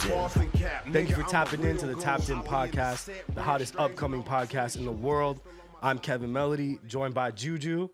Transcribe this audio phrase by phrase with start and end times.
[0.00, 4.92] Thank you for tapping into the Tapped In podcast, the hottest upcoming podcast in the
[4.92, 5.40] world.
[5.82, 7.88] I'm Kevin Melody, joined by Juju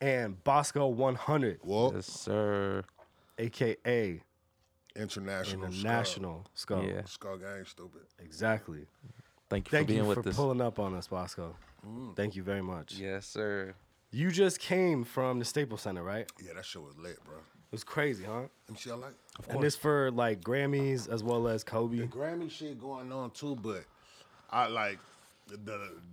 [0.00, 2.84] and Bosco 100, Well, Yes, sir.
[3.38, 4.20] aka
[4.94, 5.64] international.
[5.64, 6.82] International Skull.
[6.84, 7.04] Yeah.
[7.06, 8.02] Skull, Skull gang, stupid.
[8.18, 8.86] Exactly.
[9.48, 10.36] Thank you Thank for being you with for us.
[10.36, 11.56] pulling up on us, Bosco.
[11.86, 12.14] Mm.
[12.14, 12.94] Thank you very much.
[12.94, 13.74] Yes, sir.
[14.10, 16.30] You just came from the Staples Center, right?
[16.44, 17.36] Yeah, that shit was lit, bro.
[17.70, 18.40] Was crazy, huh?
[18.42, 19.14] Let me see, I like
[19.48, 21.98] And this for like Grammys as well as Kobe.
[21.98, 23.84] the Grammy shit going on too, but
[24.50, 24.98] I like
[25.48, 25.56] the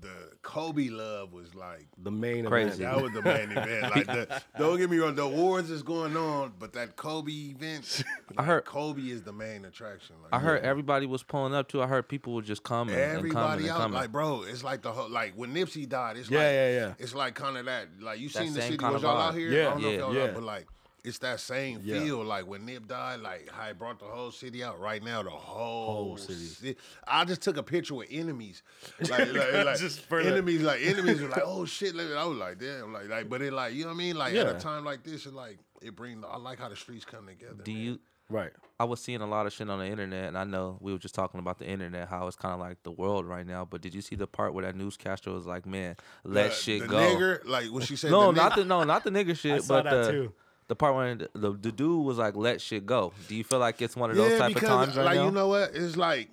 [0.02, 2.84] the Kobe love was like The main Crazy.
[2.84, 2.96] event.
[2.98, 3.82] that was the main event.
[3.96, 8.04] Like the don't get me wrong, the awards is going on, but that Kobe event,
[8.38, 10.18] I heard- Kobe is the main attraction.
[10.22, 11.82] Like, I heard everybody was pulling up too.
[11.82, 12.94] I heard people were just coming.
[12.94, 13.98] and, and Everybody out, coming.
[13.98, 16.18] like bro, it's like the whole like when Nipsey died.
[16.18, 16.94] It's Yeah, like, yeah, yeah.
[17.00, 17.88] It's like kind of that.
[18.02, 18.78] Like you That seen the city?
[18.78, 19.50] kinda Was y'all out here?
[19.50, 20.24] Yeah, I don't know if yeah, y'all yeah.
[20.26, 20.68] out, but like
[21.04, 22.00] it's that same Yeah.
[22.00, 22.24] feel.
[22.24, 24.80] Like when Nip died, like how it brought the whole city out.
[24.80, 26.74] Right now, the whole, Whole city.
[26.74, 28.64] ci- I just took a picture with enemies.
[29.10, 31.96] Like, like, like Just for the- enemies, like enemies were like, oh shit.
[31.96, 34.16] I was like, damn, like, like, but it like, you know what I mean?
[34.16, 36.24] Like at a time like this, it like it bring.
[36.30, 37.62] I like how the streets come together.
[37.64, 37.82] Do man.
[37.82, 38.00] you?
[38.30, 38.52] Right.
[38.80, 40.98] I was seeing a lot of shit on the internet, and I know we were
[40.98, 43.66] just talking about the internet, how it's kind of like the world right now.
[43.66, 46.82] But did you see the part where that newscaster was like, "Man, let The- shit
[46.84, 46.98] the go"?
[46.98, 49.62] Nigger, like when she said, no, the not nigger- the no, not the nigger shit,
[49.64, 50.34] saw but that the too.
[50.68, 53.60] The part when the, the, the dude was like, "Let shit go." Do you feel
[53.60, 55.26] like it's one of those type of times right like now?
[55.26, 55.72] you know what?
[55.74, 56.30] It's like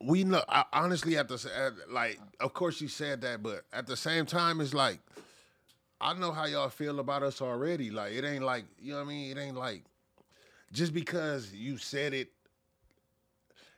[0.00, 0.42] we know.
[0.48, 3.96] I, honestly, at the s- at, like, of course you said that, but at the
[3.96, 5.00] same time, it's like
[6.00, 7.90] I know how y'all feel about us already.
[7.90, 9.36] Like it ain't like you know what I mean.
[9.36, 9.84] It ain't like
[10.72, 12.30] just because you said it,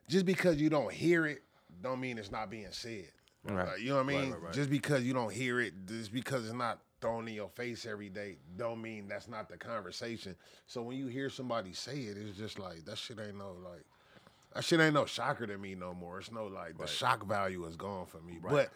[0.09, 1.43] just because you don't hear it,
[1.83, 3.09] don't mean it's not being said.
[3.45, 3.67] Right.
[3.69, 4.31] Like, you know what I mean?
[4.33, 4.53] right, right.
[4.53, 8.09] Just because you don't hear it, just because it's not thrown in your face every
[8.09, 10.35] day, don't mean that's not the conversation.
[10.67, 13.85] So when you hear somebody say it, it's just like that shit ain't no like
[14.55, 16.19] that shit ain't no shocker to me no more.
[16.19, 18.39] It's no like the shock value is gone for me.
[18.43, 18.71] But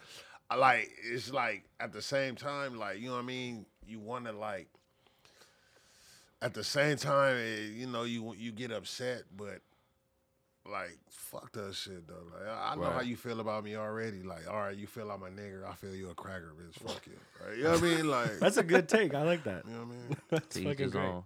[0.57, 3.65] like it's like at the same time, like you know what I mean.
[3.85, 4.67] You want to like
[6.41, 9.59] at the same time, eh, you know you you get upset, but
[10.71, 12.13] like fuck that shit though.
[12.33, 14.23] Like I, I know how you feel about me already.
[14.23, 15.67] Like all right, you feel I'm a nigger.
[15.69, 16.75] I feel you a cracker, bitch.
[16.87, 17.13] Fuck you.
[17.45, 17.57] Right?
[17.57, 18.07] You know what I mean?
[18.13, 19.13] Like That's a good take.
[19.13, 19.63] I like that.
[19.67, 20.17] you know what I mean?
[20.29, 21.05] That's To each fucking great.
[21.05, 21.23] own.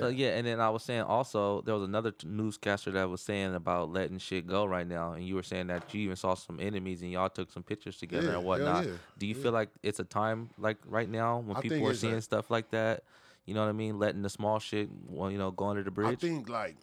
[0.00, 3.20] So yeah, and then I was saying also there was another t- newscaster that was
[3.20, 6.34] saying about letting shit go right now, and you were saying that you even saw
[6.34, 8.84] some enemies and y'all took some pictures together Yeah, and whatnot.
[8.84, 11.94] yeah, Do you feel like it's a time like right now when I people are
[11.94, 13.04] seeing a- stuff like that?
[13.44, 14.00] You know what I mean?
[14.00, 16.08] Letting the small shit, well, you know, go under the bridge.
[16.08, 16.74] I think like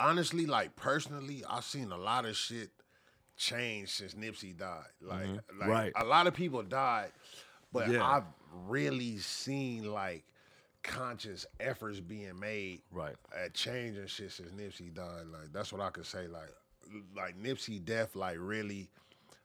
[0.00, 2.70] honestly, like personally, I've seen a lot of shit
[3.36, 4.84] change since Nipsey died.
[5.00, 5.60] Like, mm-hmm.
[5.60, 5.92] like Right.
[5.96, 7.12] a lot of people died,
[7.72, 8.04] but Yeah.
[8.04, 8.24] I've
[8.66, 10.24] really seen like
[10.82, 13.16] conscious efforts being made Right.
[13.36, 15.26] at changing shit since Nipsey died.
[15.26, 16.26] Like that's what I could say.
[16.26, 16.50] Like
[17.14, 18.88] like Nipsey death like really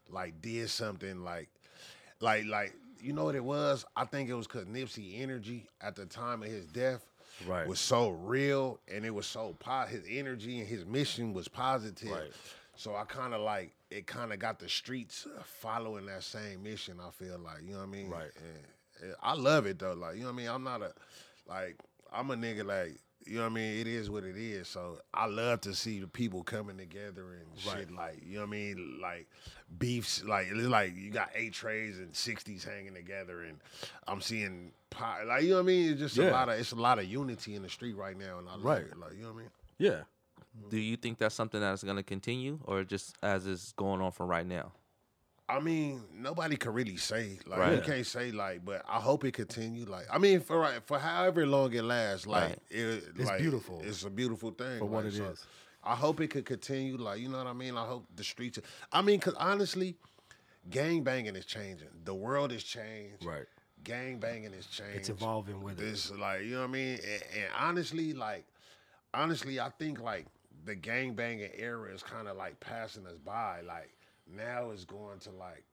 [0.09, 1.49] like did something like
[2.19, 3.85] like like you know what it was?
[3.95, 7.05] I think it was cause Nipsey energy at the time of his death
[7.47, 7.67] Right.
[7.67, 12.11] was so real and it was so po- his energy and his mission was positive.
[12.11, 12.31] Right.
[12.75, 16.63] So I kind of like it kind of got the streets uh, following that same
[16.63, 16.97] mission.
[17.05, 18.09] I feel like you know what I mean.
[18.09, 18.31] Right.
[18.35, 19.93] And, and I love it though.
[19.93, 20.47] Like you know what I mean.
[20.49, 20.93] I'm not a
[21.47, 21.77] like
[22.11, 23.79] I'm a nigga like you know what I mean.
[23.79, 24.67] It is what it is.
[24.67, 27.91] So I love to see the people coming together and shit.
[27.91, 28.99] Like you know what I mean.
[29.01, 29.27] Like
[29.79, 30.23] beefs.
[30.23, 33.59] Like it's like you got eight trays and sixties hanging together, and
[34.07, 35.23] I'm seeing pie.
[35.23, 35.91] Like you know what I mean.
[35.91, 36.29] It's just Yeah.
[36.29, 38.53] a lot of it's a lot of unity in the street right now, and I
[38.53, 38.81] love Right.
[38.83, 38.97] it.
[38.97, 39.49] Like you know what I mean.
[39.77, 40.01] Yeah.
[40.69, 44.11] Do you think that's something that's going to continue, or just as is going on
[44.13, 44.71] for right now?
[45.47, 47.37] I mean, nobody can really say.
[47.45, 47.75] Like Right.
[47.75, 49.85] you can't say like, but I hope it continue.
[49.85, 52.59] Like I mean, for right for however long it lasts, like Right.
[52.69, 53.81] it, It's like, beautiful.
[53.83, 55.45] It's a beautiful thing For what like, it so is.
[55.83, 56.97] I hope it could continue.
[56.97, 57.77] Like you know what I mean.
[57.77, 58.59] I hope the streets.
[58.91, 59.97] I mean, cause honestly,
[60.69, 61.89] gang banging is changing.
[62.03, 63.23] The world has changed.
[63.23, 63.45] Right.
[63.83, 64.95] Gang banging is changed.
[64.97, 65.83] It's evolving with it.
[65.83, 66.93] This like you know what I mean.
[66.93, 68.45] And, and honestly, like
[69.13, 70.25] honestly, I think like
[70.65, 73.61] the gang banging era is kind of like passing us by.
[73.61, 73.91] Like
[74.33, 75.63] now it's going to like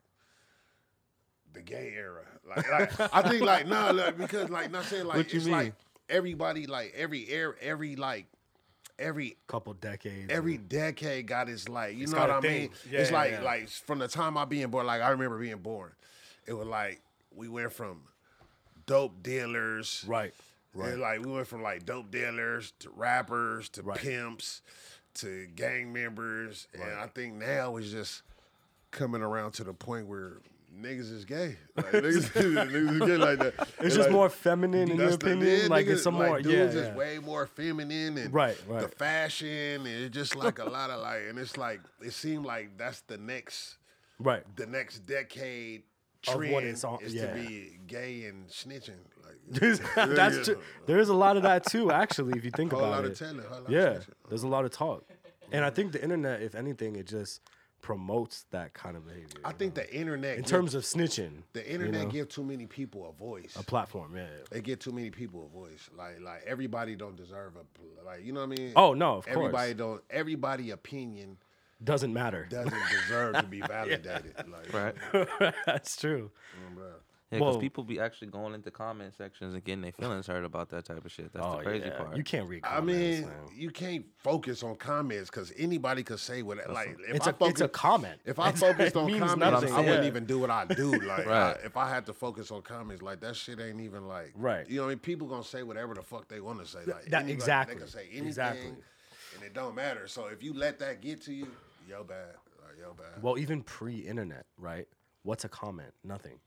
[1.52, 2.24] the gay era.
[2.48, 5.72] Like, like I think like no, like, because like not saying like it's like mean?
[6.08, 8.26] everybody like every era, every like
[8.98, 10.30] every Couple decades.
[10.32, 12.60] every decade got its like you It's know what I thing.
[12.62, 12.70] mean.
[12.90, 13.42] Yeah, it's yeah, like yeah.
[13.42, 15.92] like from the time I being born, like I remember being born,
[16.46, 17.00] it was like
[17.34, 18.02] we went from
[18.86, 20.32] dope dealers, Right.
[20.74, 20.96] Right.
[20.96, 23.98] like we went from like dope dealers to rappers to Right.
[23.98, 24.62] pimps
[25.14, 28.22] to gang members, and I think now it's just
[28.92, 30.38] coming around to the point where
[30.80, 31.56] niggas is gay.
[31.76, 33.54] Like, niggas, niggas is gay like that.
[33.58, 35.68] It's And, just like, more feminine in your opinion.
[35.68, 36.94] like niggas- it's some more, dudes yeah, is yeah.
[36.94, 41.22] way more feminine and Right, The fashion and it's just like a lot of like,
[41.28, 43.78] and it's like it seemed like that's the next,
[44.18, 44.44] right.
[44.56, 45.82] the next decade
[46.22, 46.64] trend
[47.02, 47.26] is yeah.
[47.26, 49.00] to be gay and snitching.
[49.24, 49.80] Like
[50.14, 50.58] That's true.
[50.86, 53.16] There is a lot of that too, actually, if you think about lot it.
[53.16, 53.44] talent.
[53.68, 53.98] Yeah,
[54.28, 55.04] there's a lot of talk,
[55.50, 57.40] and I think the internet, if anything, it just
[57.82, 59.40] promotes that kind of behavior.
[59.44, 62.08] I think the internet, in give- terms of snitching, the internet know?
[62.08, 63.54] give too many people a voice.
[63.56, 64.22] a platform, yeah.
[64.22, 64.44] yeah.
[64.50, 65.90] they give too many people a voice.
[65.96, 68.72] Like like everybody don't deserve a like you know what I mean.
[68.76, 70.02] Oh no, of everybody course, don't.
[70.10, 71.36] Everybody opinion
[71.84, 72.46] doesn't matter.
[72.48, 74.34] doesn't deserve to be validated.
[74.48, 75.54] Like Right.
[75.66, 76.30] That's true.
[76.72, 76.92] Mm, bruh.
[77.32, 77.60] Yeah, because Whoa.
[77.60, 81.02] people be actually going into comment sections and getting their feelings hurt about that type
[81.02, 81.32] of shit.
[81.32, 82.14] That's oh the crazy yeah, part.
[82.16, 82.62] you can't read.
[82.62, 83.30] I mean, man.
[83.56, 86.58] you can't focus on comments because anybody could say what.
[86.70, 88.20] Like, if it's I a focus, it's a comment.
[88.26, 90.08] if I It's- focused on comments, nothing, I wouldn't yeah.
[90.08, 90.92] even do what I do.
[91.02, 91.56] Like, Right.
[91.56, 94.68] I- if I had to focus on comments, like that shit ain't even like, Right.
[94.68, 96.80] You know, what I mean, people gonna say whatever the fuck they want to say.
[96.80, 97.74] Like, that- anybody- exactly.
[97.76, 98.66] They can say anything, Exactly.
[98.68, 100.06] and it don't matter.
[100.06, 101.46] So if you let that get to you,
[101.88, 103.22] yo bad, like, yo bad.
[103.22, 104.86] Well, even pre-internet, right?
[105.22, 105.94] What's a comment?
[106.04, 106.38] Nothing.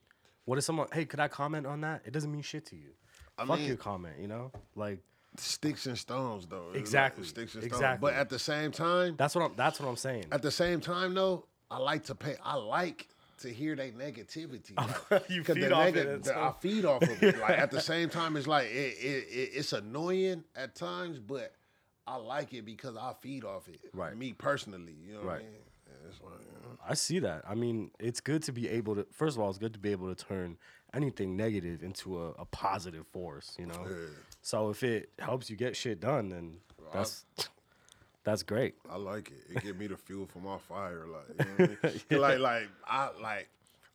[0.45, 0.88] What is someone?
[0.94, 2.01] Hey, could I comment on that?
[2.06, 2.89] It doesn't mean shit to you.
[3.38, 4.15] I Fuck mean- your comment.
[4.19, 5.00] You know, like
[5.38, 6.68] Sticks and stones, though.
[6.68, 7.24] It's like Exactly.
[7.25, 7.74] sticks and stones.
[7.74, 8.09] Exactly.
[8.09, 9.53] But at the same time, that's what I'm.
[9.57, 10.25] That's what I'm saying.
[10.31, 12.38] at the same time though, I like to pay.
[12.42, 13.09] I like
[13.39, 14.71] to hear their negativity.
[15.12, 17.38] Like, You feed off nega- it, the- I feed off of it.
[17.38, 21.53] Like at the same time, it's like it, it, it, it's annoying at times, but
[22.07, 23.81] I like it because I feed off it.
[23.94, 24.15] Right.
[24.15, 25.42] Me personally, you know what I Right.
[25.42, 25.51] mean?
[26.06, 26.34] Yeah, it's like.
[26.88, 27.44] I see that.
[27.48, 29.06] I mean, it's good to be able to.
[29.12, 30.57] First of all, it's good to be able to turn
[30.94, 33.56] anything negative into a, a positive force.
[33.60, 33.86] You know.
[34.42, 36.57] So if it helps you get shit done, then
[36.94, 37.25] that's
[38.24, 38.75] that's great.
[38.90, 39.56] I like it.
[39.57, 41.06] It give me the fuel for my fire.
[41.07, 42.02] Like, you know what I mean?
[42.22, 43.50] Like, like I like.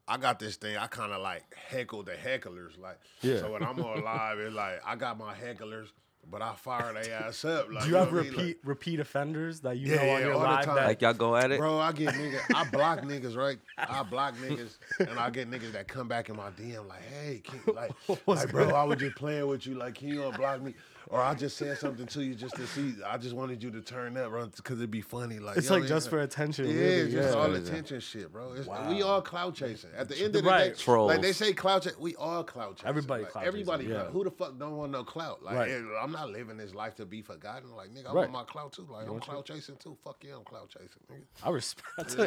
[0.09, 0.77] I got this thing.
[0.77, 2.77] I kind of like heckle the hecklers.
[2.77, 3.39] Like, Yeah.
[3.39, 5.87] so when I'm on live, it's like I got my hecklers,
[6.29, 7.71] but I fire their ass up.
[7.71, 10.21] Like, Do you know have what repeat Like, repeat offenders that you Yeah, know on
[10.23, 10.67] your all the live?
[10.67, 10.77] time.
[10.77, 11.59] That, like y'all go at it.
[11.59, 13.59] Bro, I get niggas, I block niggas, right?
[13.79, 17.41] I block niggas, and I get niggas that come back in my DM like, hey,
[17.43, 17.93] can, like,
[18.27, 18.73] like, bro.
[18.73, 20.75] I was just playing with you, like, can you unblock me?
[21.13, 22.95] Or I just said something to you just to see.
[23.05, 25.41] I just wanted you to turn up, bro, because it'd be funny.
[25.41, 25.97] Like, it's you know like what I mean?
[25.97, 26.67] just for attention.
[26.69, 27.35] Yeah, really, it's just yeah.
[27.41, 27.67] all Crazy.
[27.69, 28.53] attention shit, bro.
[28.53, 28.89] It's, Wow.
[28.89, 29.91] We all clout chasing.
[29.99, 30.73] At the end of the Right.
[30.77, 31.09] day, Trolls.
[31.11, 32.89] like they say clout chasing, we all clout chasing.
[32.91, 34.05] Everybody like, clout chasing, Everybody, yeah.
[34.05, 35.43] who the fuck don't want no clout?
[35.43, 35.83] Like, Right.
[36.01, 37.75] I'm not living this life to be forgotten.
[37.75, 38.15] Like, nigga, I Right.
[38.15, 38.87] want my clout too.
[38.89, 39.97] Like, I'm want you- clout chasing too.
[40.05, 41.25] Fuck yeah, I'm clout chasing, nigga.
[41.43, 41.89] I respect.
[41.97, 42.27] That's, a,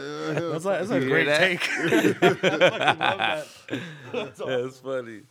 [0.52, 1.40] that's, like, that's a You hear great that?
[1.40, 1.70] take.
[2.44, 3.18] I love
[4.12, 4.36] that.
[4.46, 5.22] That's funny.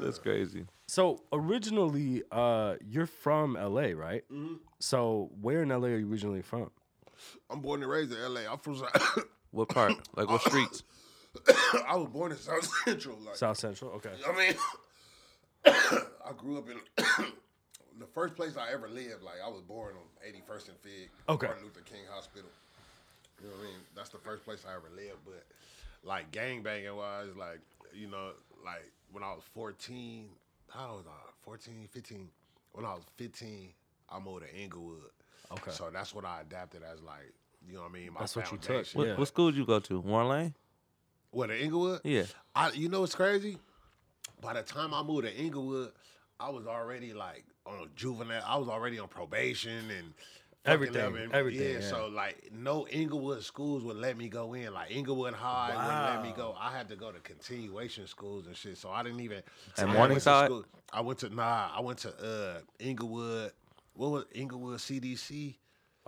[0.00, 0.66] That's crazy.
[0.86, 4.24] So originally, uh, you're from LA, right?
[4.32, 4.54] Mm-hmm.
[4.78, 6.70] So where in LA are you originally from?
[7.50, 8.42] I'm born and raised in LA.
[8.50, 8.82] I'm from.
[9.50, 9.94] What part?
[10.14, 10.82] Like what streets?
[11.88, 13.16] I was born in South Central.
[13.24, 13.92] Like, South Central.
[13.92, 14.10] Okay.
[14.28, 14.54] I mean,
[15.64, 16.76] I grew up in
[17.98, 19.22] the first place I ever lived.
[19.22, 21.46] Like, I was born on 81st and Fig, Okay.
[21.46, 22.50] Martin Luther King Hospital.
[23.40, 23.80] You know what I mean?
[23.96, 25.20] That's the first place I ever lived.
[25.24, 25.44] But
[26.04, 27.60] like gang banging wise, like
[27.94, 28.32] you know,
[28.64, 30.28] like when I was 14,
[30.70, 31.30] how was I?
[31.44, 32.28] 14, 15.
[32.72, 33.70] When I was 15,
[34.10, 35.10] I moved to Inglewood.
[35.52, 35.70] Okay.
[35.70, 37.32] So that's what I adapted as like,
[37.66, 38.12] you know what I mean?
[38.12, 38.66] My That's what you took.
[38.66, 38.98] foundation.
[38.98, 39.16] What, Yeah.
[39.16, 40.00] what school did you go to?
[40.00, 40.54] Warren Lane?
[41.30, 42.00] What, in Inglewood?
[42.04, 42.24] Yeah.
[42.54, 43.58] I, you know what's crazy?
[44.40, 45.92] By the time I moved to Inglewood,
[46.38, 48.42] I was already like on juvenile.
[48.46, 50.14] I was already on probation and fucking
[50.68, 51.88] Everything, up and- everything, Yeah, yeah.
[51.88, 54.72] so like no Inglewood schools would let me go in.
[54.72, 56.54] Like Inglewood High wouldn't let me go.
[56.58, 58.78] I had to go to continuation schools and shit.
[58.78, 59.38] So I didn't even.
[59.38, 59.44] At
[59.80, 60.50] I went Morningside?
[60.92, 61.70] I went to nah.
[61.74, 63.52] I went to uh Inglewood.
[63.94, 65.56] What was Inglewood CDC?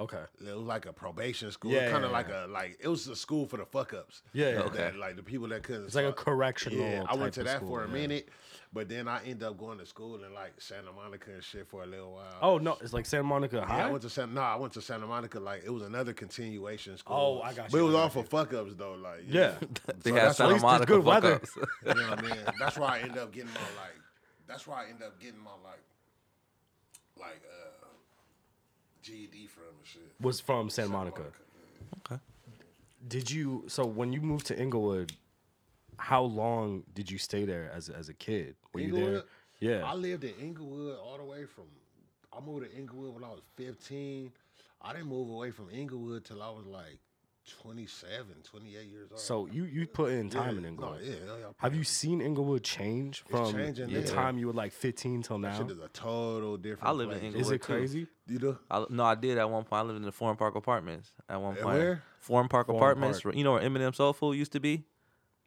[0.00, 0.23] Okay.
[0.40, 2.47] It was like a probation school, Yeah, kind of yeah, like yeah.
[2.47, 4.23] a like it was a school for the fuck ups.
[4.33, 4.54] Yeah, yeah.
[4.54, 4.92] That, Okay.
[4.97, 5.85] like the people that couldn't.
[5.85, 6.78] It's like a correctional.
[6.80, 7.92] Yeah, I went to that school, for a yeah.
[7.92, 8.28] minute,
[8.73, 11.83] but then I ended up going to school in like Santa Monica and shit for
[11.83, 12.38] a little while.
[12.40, 13.83] Oh no, it's like Santa Monica Yeah, High.
[13.83, 14.33] I went to Santa.
[14.33, 15.38] No, I went to Santa Monica.
[15.38, 17.16] Like it was another continuation school.
[17.16, 18.95] Oh, I got But you, it was all for fuck ups though.
[18.95, 19.54] Like yeah.
[20.02, 21.35] They So had that's why- Santa at least there's Monica good fuck weather.
[21.35, 21.50] ups.
[21.87, 22.45] you know what I mean.
[22.59, 23.97] That's why I ended up getting my like.
[24.49, 25.83] That's why I ended up getting my like,
[27.19, 27.70] like uh,
[29.02, 30.02] GED from and shit.
[30.21, 31.25] Was from Santa Monica.
[31.99, 32.21] Okay.
[33.07, 33.64] Did you?
[33.69, 35.12] So when you moved to Inglewood,
[35.97, 38.57] how long did you stay there as as a kid?
[38.73, 39.02] Were you there?
[39.02, 39.25] Inglewood?
[39.61, 39.83] Yeah.
[39.85, 41.64] I lived in Inglewood all the way from.
[42.33, 44.33] I moved to Inglewood when I was 15.
[44.83, 46.99] I didn't move away from Inglewood till I was like
[47.63, 49.21] 27, 28 years old.
[49.21, 51.01] So you you put in time in Yeah, Inglewood.
[51.01, 51.47] No, yeah, yeah, yeah.
[51.59, 54.07] Have you seen Inglewood change from changing the now.
[54.07, 55.57] time you were like 15 till now?
[55.57, 56.89] Shit is a total different.
[56.89, 57.25] I live in place.
[57.25, 57.47] Inglewood.
[57.47, 57.73] Is it too.
[57.73, 58.07] crazy?
[58.27, 58.59] You know?
[58.71, 59.81] I, no, I did at one point.
[59.81, 61.79] I lived in the Foreign Park Apartments at one At point.
[61.79, 62.03] where?
[62.21, 63.23] Foreign Park Foreign Apartments.
[63.23, 63.35] Park.
[63.35, 64.85] You know where M&M Soul Food used to be?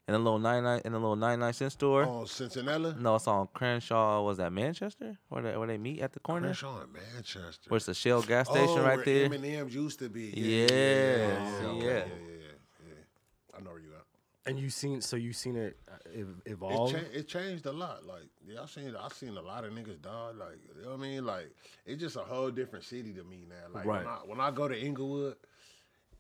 [0.08, 2.04] In a little 99 in a little 99 cent store.
[2.06, 2.94] On Cincinnati?
[3.00, 4.22] No, it's on Crenshaw.
[4.24, 5.18] Was that Manchester?
[5.30, 6.48] Where they, where they meet at the corner?
[6.48, 7.70] Crenshaw in Manchester.
[7.70, 9.26] Where's the Shell gas station oh, right where there?
[9.26, 10.34] M&M's used to be.
[10.36, 11.86] Yeah, yeah, see, yeah, okay, yeah.
[11.86, 13.58] yeah, yeah, yeah.
[13.58, 14.04] I know where you at.
[14.46, 16.92] And you seen so you seen it uh, ev- It, evolve.
[16.92, 18.06] cha- it changed a lot.
[18.06, 20.32] Like, yeah, I seen I seen a lot of niggas die.
[20.38, 21.26] Like, you know what I mean?
[21.26, 21.50] Like,
[21.86, 23.74] it's just a whole different city to me now.
[23.74, 24.00] Like, Right.
[24.04, 25.38] when, I, when I go to Inglewood,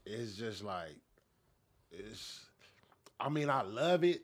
[0.05, 0.95] it's just like,
[1.91, 2.39] it's.
[3.24, 4.22] I mean, I love it,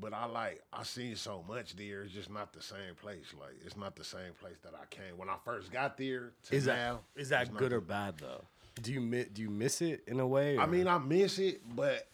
[0.00, 2.02] but I like I seen so much there.
[2.02, 3.24] It's just not the same place.
[3.38, 6.32] Like, it's not the same place that I came when I first got there.
[6.44, 8.44] To is that now, is that it's not good or bad though?
[8.80, 10.56] Do you mi- do you miss it in a way?
[10.58, 12.06] I mean, I miss it, but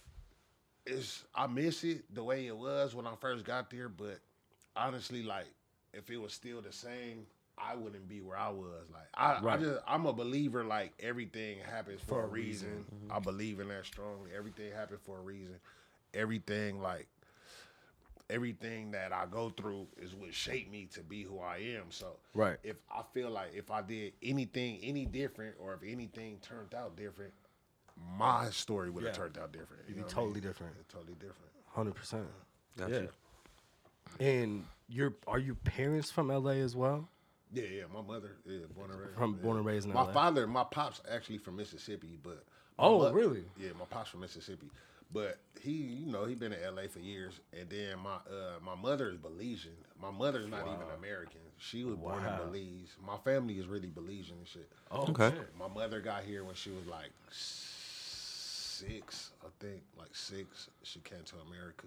[0.86, 3.88] it's I miss it the way it was when I first got there.
[3.90, 4.18] But
[4.74, 5.46] honestly, like
[5.92, 7.26] if it was still the same,
[7.58, 8.86] I wouldn't be where I was.
[8.92, 9.60] Like I, I Right.
[9.60, 10.64] just I'm a believer.
[10.64, 12.68] Like everything happens for, For a reason.
[12.68, 12.86] reason.
[13.10, 14.30] I believe in that strongly.
[14.36, 15.56] Everything happens for a reason.
[16.14, 17.06] Everything like
[18.30, 21.90] everything that I go through is what shaped me to be who I am.
[21.90, 22.56] So Right.
[22.62, 26.96] if I feel like if I did anything any different or if anything turned out
[26.96, 27.32] different,
[28.16, 29.18] my story would have Yeah.
[29.22, 29.82] turned out different.
[29.88, 30.42] You It'd be know what I totally mean?
[30.44, 30.76] different.
[30.76, 31.52] Yeah, Totally different.
[31.68, 32.28] hundred percent.
[32.78, 33.06] Got Yeah.
[34.20, 37.08] And you're are you parents from LA as well?
[37.52, 37.84] Yeah, yeah.
[37.92, 39.14] My mother, yeah, born and raised.
[39.14, 39.42] From yeah.
[39.42, 40.06] born and raised in My LA?
[40.06, 42.44] My father, my pops actually from Mississippi, but
[42.78, 43.44] Oh, mo- really?
[43.58, 44.70] Yeah, my pops from Mississippi,
[45.12, 47.40] but he, you know, he been in LA for years.
[47.58, 49.76] And then my uh, my mother is Belizean.
[50.00, 51.40] My mother's not even American.
[51.58, 52.96] She was born in Belize.
[53.06, 54.68] My family is really Belizean and shit.
[54.90, 55.30] Oh, Okay.
[55.30, 55.56] shit.
[55.58, 57.10] My mother got here when she was like
[57.76, 60.68] six, I think, like six.
[60.82, 61.86] She came to America,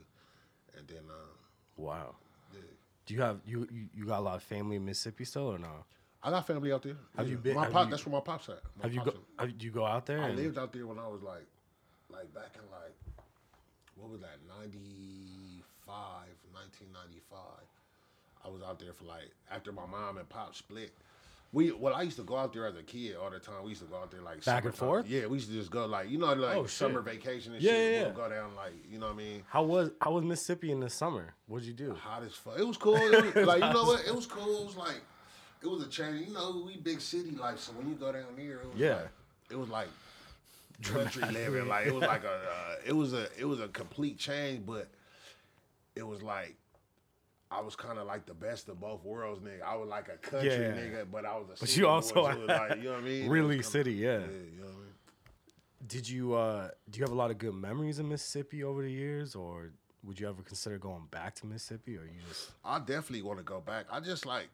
[0.78, 1.30] and then um,
[1.78, 2.16] Wow.
[2.54, 2.60] yeah.
[3.06, 5.58] Do you have you, you you got a lot of family in Mississippi still or
[5.60, 5.84] no?
[6.24, 6.96] I got family out there.
[7.18, 7.32] Have Yeah.
[7.34, 8.60] you been- My pop, you- that's where my pops at.
[8.78, 9.14] My Have you go?
[9.38, 10.22] Have, do you go out there?
[10.22, 11.46] I and- lived out there when I was like,
[12.10, 12.96] like back in like,
[13.96, 15.96] what was that, 95,
[16.54, 17.40] 1995.
[18.44, 20.92] I was out there for like, after my mom and pop split.
[21.54, 23.64] We, well, I used to go out there as a kid all the time.
[23.64, 25.08] We used to go out there like Back and forth?
[25.08, 27.72] Yeah, we used to just go like, you know, like Oh, summer vacation and Yeah,
[27.72, 27.94] shit.
[27.94, 29.44] yeah, We'll go down like, you know what I mean?
[29.48, 31.34] How was how was Mississippi in the summer?
[31.48, 31.94] What'd you do?
[31.94, 32.60] hot as fuck.
[32.60, 32.96] It was cool.
[32.98, 34.06] It was, like you know what?
[34.06, 34.64] It was cool.
[34.64, 35.00] It was like
[35.64, 36.28] it was a change.
[36.28, 37.60] You know, we big city life.
[37.60, 38.96] So when you go down there, it was Yeah.
[38.96, 39.08] like,
[39.52, 39.88] it was like
[40.84, 41.68] country living.
[41.68, 44.90] Like it was like a uh, it was a it was a complete change, but
[45.96, 46.56] it was like.
[47.52, 49.62] I was kind of like the best of both worlds, nigga.
[49.62, 50.72] I was like a country Yeah.
[50.72, 53.02] nigga, but I was a But you boy, also so like, you know what I
[53.02, 53.30] mean?
[53.30, 54.18] Really city, yeah.
[54.18, 54.94] Yeah, you know what I mean?
[55.88, 58.92] Did you uh do you have a lot of good memories in Mississippi over the
[58.92, 59.72] years, or
[60.04, 63.44] would you ever consider going back to Mississippi, or you just I definitely want to
[63.46, 63.86] go back.
[63.92, 64.48] I just like,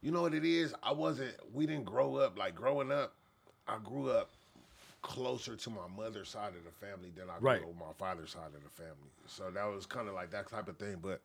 [0.00, 0.72] you know what it is.
[0.82, 1.34] I wasn't.
[1.52, 3.14] We didn't grow up like growing up.
[3.66, 4.30] I grew up
[5.02, 7.66] closer to my mother's side of the family than I grew Right.
[7.66, 9.10] with my father's side of the family.
[9.26, 10.98] So that was kind of like that type of thing.
[11.02, 11.20] But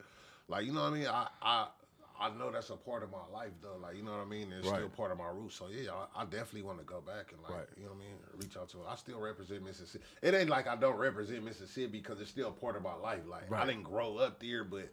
[0.48, 1.06] like you know what I mean.
[1.06, 1.66] I I.
[2.18, 4.50] I know that's a part of my life though, like you know what I mean.
[4.50, 7.32] It's still part of my roots, so yeah, I, I definitely want to go back
[7.32, 7.66] and like Right.
[7.76, 8.16] you know what I mean.
[8.38, 8.84] Reach out to it.
[8.88, 10.02] I still represent Mississippi.
[10.22, 13.20] It ain't like I don't represent Mississippi because it's still part of my life.
[13.28, 14.88] Like I didn't grow up there, but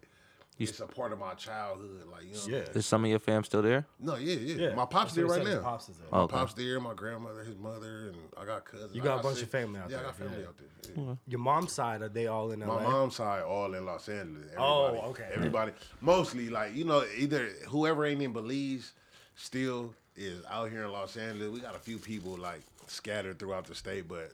[0.57, 2.03] You it's a part of my childhood.
[2.12, 2.69] Like you know, yeah?
[2.77, 3.86] Is some of your fam still there?
[4.00, 4.69] no, yeah, yeah.
[4.69, 5.62] Yeah, My pops there right now.
[5.62, 6.07] pops is there.
[6.12, 6.36] My Okay.
[6.36, 8.93] pops there, my grandmother, his mother, and I got cousins.
[8.93, 10.39] You I got a bunch sis- of family out yeah, there, Yeah, I got family
[10.41, 10.48] yeah.
[10.48, 11.05] out there.
[11.05, 11.15] yeah.
[11.27, 12.67] Your mom's side are they all in LA?
[12.67, 14.45] My mom's side all in Los Angeles.
[14.57, 15.29] Oh, everybody, Oh, okay.
[15.33, 18.91] Everybody, mostly like you know, either whoever ain't in Belize
[19.36, 21.50] still is out here in Los Angeles.
[21.51, 24.33] We got a few people like scattered throughout the state, but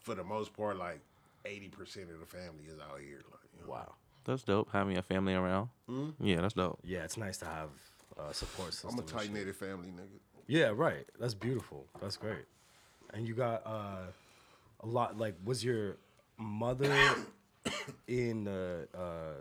[0.00, 1.00] for the most part, like
[1.44, 3.20] eighty percent of the family is out here.
[3.30, 3.72] Like, you know.
[3.72, 3.92] Wow.
[4.24, 4.68] That's dope.
[4.72, 5.68] Having a family around.
[6.20, 6.78] Yeah, that's dope.
[6.84, 7.70] Yeah, it's nice to have
[8.18, 8.90] uh, support system.
[8.92, 9.32] I'm a tight shit.
[9.32, 10.18] knitted family, nigga.
[10.46, 11.06] Yeah, right.
[11.18, 11.86] That's beautiful.
[12.00, 12.44] That's great.
[13.14, 14.06] And you got uh,
[14.80, 15.18] a lot.
[15.18, 15.96] Like, was your
[16.38, 16.92] mother
[18.08, 19.34] in uh, uh,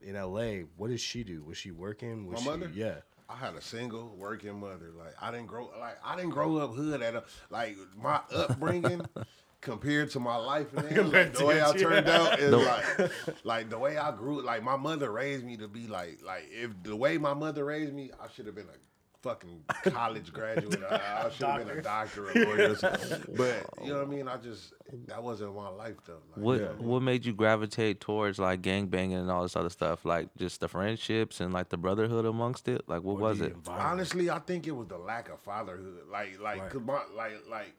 [0.00, 0.64] in L.A.?
[0.76, 1.42] What did she do?
[1.44, 2.26] Was she working?
[2.26, 2.70] Was My she, mother?
[2.74, 2.94] Yeah.
[3.28, 4.90] I had a single working mother.
[4.96, 9.00] Like I didn't grow like I didn't grow up hood at a like my upbringing
[9.62, 13.10] compared to my life now, like, the way I turned out is like
[13.44, 16.70] like the way I grew like my mother raised me to be like like if
[16.82, 18.78] the way my mother raised me, I should have been a
[19.22, 20.82] fucking college graduate.
[20.90, 22.72] I, I should have been a doctor or lawyer.
[22.72, 23.22] or something.
[23.36, 24.26] But you know what I mean?
[24.26, 24.74] I just
[25.06, 26.18] that wasn't my life though.
[26.34, 26.88] Like, What you know what I mean?
[26.88, 30.04] What made you gravitate towards like gang banging and all this other stuff?
[30.04, 32.82] Like just the friendships and like the brotherhood amongst it.
[32.88, 33.54] Like what Or was it?
[33.68, 36.00] Honestly, I think it was the lack of fatherhood.
[36.10, 36.70] Like, like, Right.
[36.70, 37.74] cause my, like, like,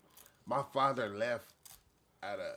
[0.46, 1.52] my father left
[2.32, 2.51] at a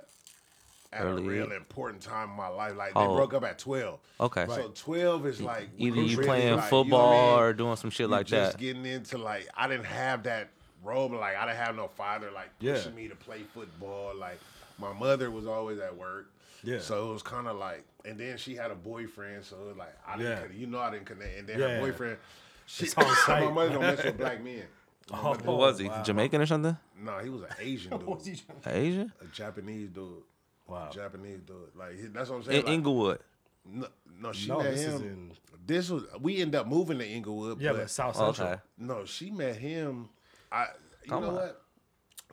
[0.93, 2.75] at Early a real important time in my life.
[2.77, 3.17] Like, How they old?
[3.19, 3.99] broke up at twelve.
[4.21, 4.47] Okay.
[4.49, 7.39] So twelve is like Either you really, playing like, you know what I football mean?
[7.41, 8.61] or doing some shit You like just that.
[8.61, 10.49] getting into like I didn't have that
[10.85, 12.75] role, but like I didn't have no father like Yeah.
[12.75, 14.15] pushing me to play football.
[14.17, 14.39] Like
[14.79, 16.31] My mother was always at work.
[16.63, 16.79] Yeah.
[16.79, 19.77] So it was kind of like, and then she had a boyfriend, so it was
[19.77, 20.57] like I didn't, Yeah.
[20.59, 21.39] you know, I didn't connect.
[21.39, 21.69] And then Yeah.
[21.69, 22.17] her boyfriend,
[22.67, 23.53] she, It's on my site.
[23.53, 24.63] mother don't mess with black men.
[25.13, 25.89] Oh, Who oh, was he?
[25.89, 26.03] wow.
[26.03, 26.77] Jamaican or something?
[27.01, 29.13] No, he was an Asian dude, Asian?
[29.21, 30.23] a Japanese dude,
[30.67, 30.91] Wow.
[30.93, 31.57] Japanese dude.
[31.77, 32.61] Like he- that's what I'm saying.
[32.61, 33.19] In like, Inglewood.
[33.65, 33.87] no,
[34.21, 35.03] no, she No, met this him.
[35.03, 35.33] in
[35.65, 37.61] This was we ended up moving to Inglewood.
[37.61, 38.49] yeah, but but South Oh, Central.
[38.55, 38.61] okay.
[38.79, 40.09] No, she met him.
[40.51, 40.67] I
[41.05, 41.35] you Come know on.
[41.37, 41.63] what?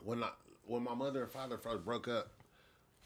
[0.04, 0.30] When I
[0.66, 2.32] when my mother and father first broke up,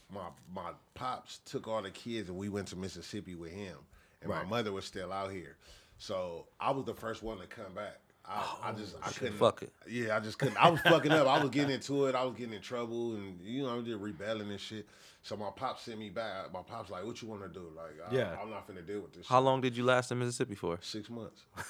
[0.10, 3.78] my my pops took all the kids and we went to Mississippi with him.
[4.22, 4.44] And Right.
[4.46, 5.58] my mother was still out here.
[5.98, 8.00] So I was the first one to come back.
[8.30, 9.72] I, oh, I just I couldn't Fuck it.
[9.90, 10.58] Yeah, I just couldn't.
[10.58, 11.28] I was fucking up.
[11.28, 12.16] I was getting into it.
[12.16, 14.86] I was getting in trouble, and you know, I'm just rebelling and shit.
[15.24, 16.52] So my pops sent me back.
[16.54, 18.36] My pops like, "What you want to do?" Like, I, Yeah.
[18.42, 19.28] I'm not finna deal with this.
[19.28, 19.46] How shit.
[19.46, 20.78] long did you last in Mississippi for?
[20.82, 21.44] Six months.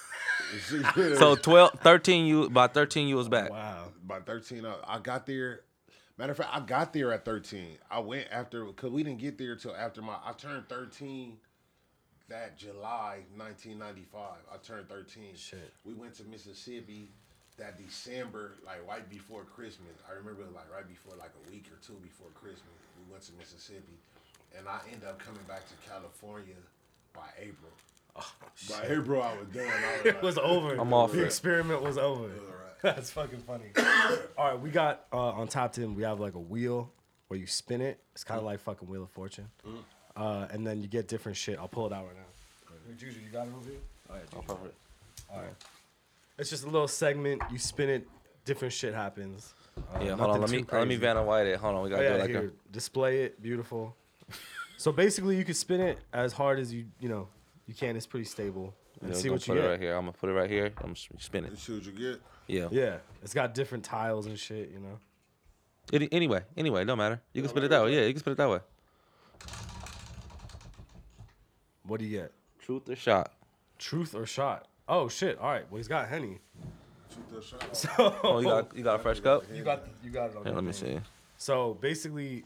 [1.18, 3.50] So 12, 13 you by 13 you was back.
[3.50, 3.90] Wow.
[4.06, 5.62] by 13 I, I got there
[6.18, 9.38] matter of fact i got there at 13 i went after because we didn't get
[9.38, 11.38] there till after my i turned 13
[12.29, 14.22] that july 1995
[14.53, 15.72] i turned 13 Shit.
[15.86, 17.10] we went to mississippi
[17.57, 21.77] that december like right before christmas i remember like right before like a week or
[21.86, 23.98] two before christmas we went to mississippi
[24.57, 26.55] and i ended up coming back to california
[27.13, 27.72] by april
[28.69, 30.75] by april i was done I was It was over.
[30.75, 31.25] I'm off The it.
[31.25, 32.24] experiment was over.
[32.24, 32.63] alright.
[32.81, 33.65] That's fucking funny.
[34.38, 35.93] All right, we got uh, on top ten.
[35.96, 36.91] We have like a wheel
[37.27, 38.00] where you spin it.
[38.13, 39.50] It's kind of like fucking Wheel of Fortune.
[40.18, 41.60] Uh, and then you get different shit.
[41.60, 42.94] I'll pull it out right now.
[42.98, 43.80] Juju, you got it over here?
[44.10, 44.48] All right, Oh, Juju.
[44.48, 44.76] perfect.
[45.32, 45.54] All right.
[46.40, 47.42] It's just a little segment.
[47.52, 48.08] You spin it,
[48.46, 49.54] different shit happens.
[49.78, 50.42] Uh, Yeah, hold on.
[50.42, 50.96] Let me too let me.
[50.96, 51.60] Vanna White it.
[51.60, 53.96] Hold on, we Oh, gotta do yeah, it like here, display it, beautiful.
[54.78, 57.28] so basically, you can spin it as hard as you you know
[57.68, 57.96] you can.
[57.96, 58.74] It's pretty stable.
[59.02, 59.06] a.
[59.06, 59.66] And Yeah, see we're what gonna you put get.
[59.66, 59.96] it right here.
[59.96, 60.72] I'm gonna put it right here.
[60.84, 61.56] I'm spinning.
[61.56, 62.68] See what you get Yeah.
[62.72, 64.72] Yeah, it's got different tiles and shit.
[64.72, 65.00] You know.
[65.94, 67.22] Any, anyway, anyway, don't matter.
[67.34, 67.94] You can spin it that way.
[67.96, 68.60] Yeah, you can spin it that way.
[71.88, 72.32] What do you get?
[72.60, 73.32] Truth or shot?
[73.79, 74.67] Truth or shot?
[74.88, 75.38] Oh shit!
[75.39, 75.65] All right.
[75.70, 76.39] Well, he's got henny.
[77.13, 78.20] Shoot that shot.
[78.24, 79.44] Oh, you got you got a fresh cup?
[79.53, 80.44] You got you got it on.
[80.44, 81.00] Yeah, your let me thing.
[81.00, 81.03] see.
[81.38, 82.44] So basically,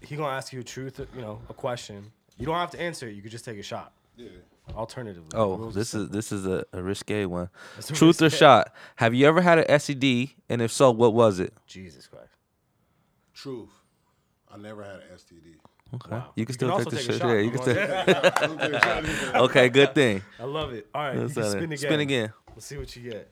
[0.00, 2.12] he gonna ask you a truth, you know, a question.
[2.38, 3.14] You don't have to answer it.
[3.14, 3.92] You could just take a shot.
[4.16, 4.28] Yeah.
[4.74, 5.28] Alternatively.
[5.34, 7.48] Oh, Rules this is this is a, a risque one.
[7.78, 8.38] It's a Truth or risque.
[8.38, 8.72] shot?
[8.96, 10.32] Have you ever had an STD?
[10.48, 11.52] And if so, what was it?
[11.66, 12.28] Jesus Christ.
[13.34, 13.70] Truth.
[14.52, 15.56] I never had an STD.
[15.94, 16.32] Okay, Wow.
[16.36, 17.28] you can You still can take also the take shot.
[17.28, 19.36] Yeah, you can Come still.
[19.44, 20.22] okay, good thing.
[20.40, 20.86] I love it.
[20.94, 21.78] All right, you Let's can spin again.
[21.78, 22.32] Spin again.
[22.54, 23.30] Let's see what you get.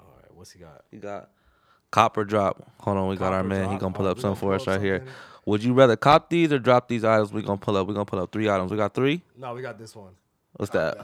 [0.00, 0.84] All right, what's he got?
[0.90, 1.30] He got
[1.90, 2.70] cop or drop.
[2.80, 3.70] Hold on, we got our Copper man.
[3.72, 4.98] He gonna pull Oh, up we something for us up right here.
[4.98, 5.14] something.
[5.46, 7.32] Would you rather cop these or drop these items?
[7.32, 7.86] We gonna pull up.
[7.86, 8.70] We gonna pull up three items.
[8.70, 9.22] We got three.
[9.36, 10.12] No, we got this one.
[10.56, 10.98] What's that?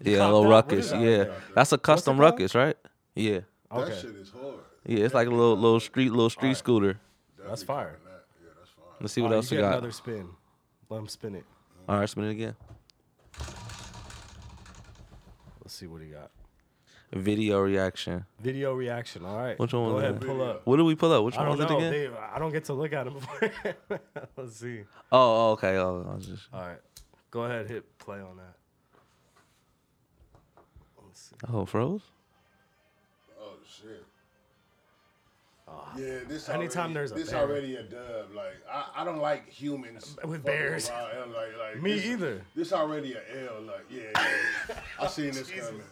[0.00, 0.90] Yeah, a little ruckus.
[0.90, 1.00] that?
[1.00, 2.76] Yeah, that's a custom ruckus, right?
[3.14, 4.54] Yeah, Okay, That shit is hard.
[4.86, 5.04] yeah.
[5.04, 6.56] It's like a little little street little street Alright.
[6.58, 7.00] scooter.
[7.48, 7.98] That's fire.
[8.04, 8.84] That, yeah, that's fine.
[9.00, 9.78] Let's see what oh, right, else you we get got.
[9.78, 10.28] Another spin.
[10.88, 11.44] Let him spin it.
[11.88, 12.56] All right, spin it again.
[15.62, 16.30] Let's see what he got.
[17.12, 18.24] Video reaction.
[18.40, 19.24] Video reaction.
[19.24, 19.58] All right.
[19.58, 20.26] Which one Go was ahead, that?
[20.26, 20.66] pull up.
[20.66, 21.24] What did we pull up?
[21.24, 21.78] Which I one don't was it know.
[21.78, 21.92] again?
[21.92, 23.52] They, I don't get to look at him before.
[24.36, 24.80] Let's see.
[25.12, 25.76] Oh, oh, okay.
[25.76, 26.48] Oh, I was just.
[26.52, 26.78] All right.
[27.30, 28.54] Go ahead, hit play on that.
[31.04, 31.36] Let's see.
[31.52, 32.02] Oh, froze.
[33.40, 34.04] Oh shit.
[35.76, 35.88] Oh.
[35.98, 37.40] yeah, this anytime already, there's a this bear.
[37.40, 38.32] already a dub.
[38.34, 40.88] Like I, I don't like humans With bears.
[40.90, 42.42] Like, like Me this, either.
[42.54, 43.62] This already a L.
[43.62, 44.74] Like yeah, yeah.
[45.00, 45.82] I seen this coming.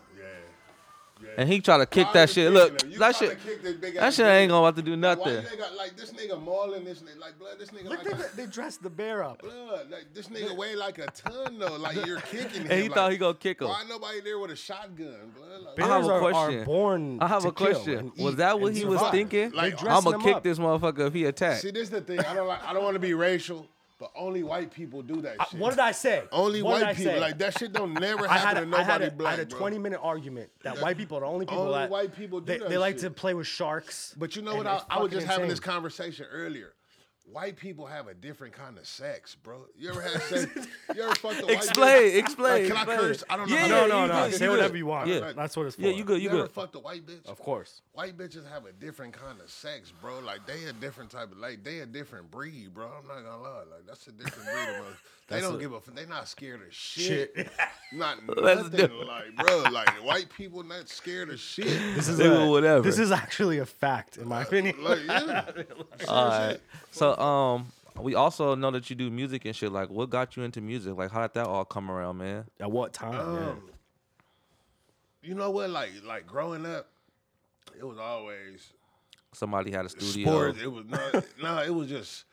[1.22, 1.28] Yeah.
[1.28, 1.34] yeah.
[1.38, 2.52] And he try to kick that shit.
[2.52, 3.38] Look, that shit.
[3.44, 3.62] kick
[3.94, 5.44] That shit ain't gonna have to do Why nothing.
[5.50, 7.58] you got like this nigga mauling this nigga like blood?
[7.58, 9.40] This nigga Look, like they, a, they dressed the bear up.
[9.42, 9.90] blood.
[9.90, 11.76] Like this nigga weigh like a ton though.
[11.76, 12.70] Like you're kicking him.
[12.70, 13.68] And he like, thought he gonna kick him.
[13.68, 15.62] Why nobody there with a shotgun, blood?
[15.76, 16.64] Like, I have Bears a are, are question.
[16.64, 17.18] born.
[17.20, 18.12] I have a kill question.
[18.18, 19.52] Was that what and he was thinking?
[19.52, 20.42] Like, I'm gonna kick up.
[20.42, 21.62] this motherfucker if he attacked.
[21.62, 22.20] See, this is the thing.
[22.20, 22.62] I don't like.
[22.64, 23.66] I don't want to be racial,
[24.02, 25.60] but only white people do that I- shit.
[25.60, 26.24] what did I say?
[26.32, 27.20] Only What did white I people say?
[27.20, 27.72] like that shit.
[27.72, 29.46] Don't never I happen had, to a, I, had nobody a, I black, had a
[29.46, 29.58] bro.
[29.60, 32.46] 20 minute argument that white people are the only people Only that white people do
[32.46, 33.02] they, that they like shit.
[33.02, 34.12] to play with sharks.
[34.18, 34.66] But you know and what?
[34.66, 35.72] I, it's I was fucking just having this insane.
[35.72, 36.72] conversation earlier.
[37.32, 39.64] White people have a different kind of sex, bro.
[39.78, 40.46] You ever had sex?
[40.94, 42.18] You ever fucked a white Explain, bitch?
[42.18, 42.98] explain, Like, can explain.
[42.98, 43.24] I curse?
[43.30, 43.56] I don't know.
[43.56, 44.28] Yeah, No, no, no.
[44.28, 45.08] good, Say whatever you want.
[45.08, 45.32] Yeah.
[45.34, 45.82] That's what it's for.
[45.82, 46.20] Yeah, you good.
[46.20, 46.50] You You ever good.
[46.52, 47.24] fucked a white bitch?
[47.26, 47.80] Of course.
[47.92, 50.18] White bitches have a different kind of sex, bro.
[50.20, 52.86] Like they a different type of like they a different breed, bro.
[52.86, 53.62] I'm not gonna lie.
[53.70, 54.96] Like that's a different breed of us.
[55.28, 55.76] They That's don't a- give a.
[55.76, 57.32] f- They not scared of shit.
[57.34, 57.48] Shit.
[57.94, 58.70] Not That's nothing.
[58.70, 59.06] different.
[59.06, 61.66] Like bro, like white people not scared of shit.
[61.94, 62.80] This is They a- whatever.
[62.82, 64.82] This is actually a fact, in my opinion.
[64.82, 65.44] Like yeah.
[66.08, 66.58] All right.
[66.90, 67.66] So um,
[68.00, 69.70] we also know that you do music and shit.
[69.70, 70.96] Like, what got you into music?
[70.96, 72.46] Like, how did that all come around, man?
[72.60, 73.12] At what time?
[73.12, 73.48] yeah.
[73.50, 73.62] Um,
[75.22, 75.70] you know what?
[75.70, 76.88] Like like growing up,
[77.78, 78.72] it was always
[79.32, 80.26] somebody had a studio.
[80.52, 80.58] sports.
[80.62, 82.24] It was no, no, it was just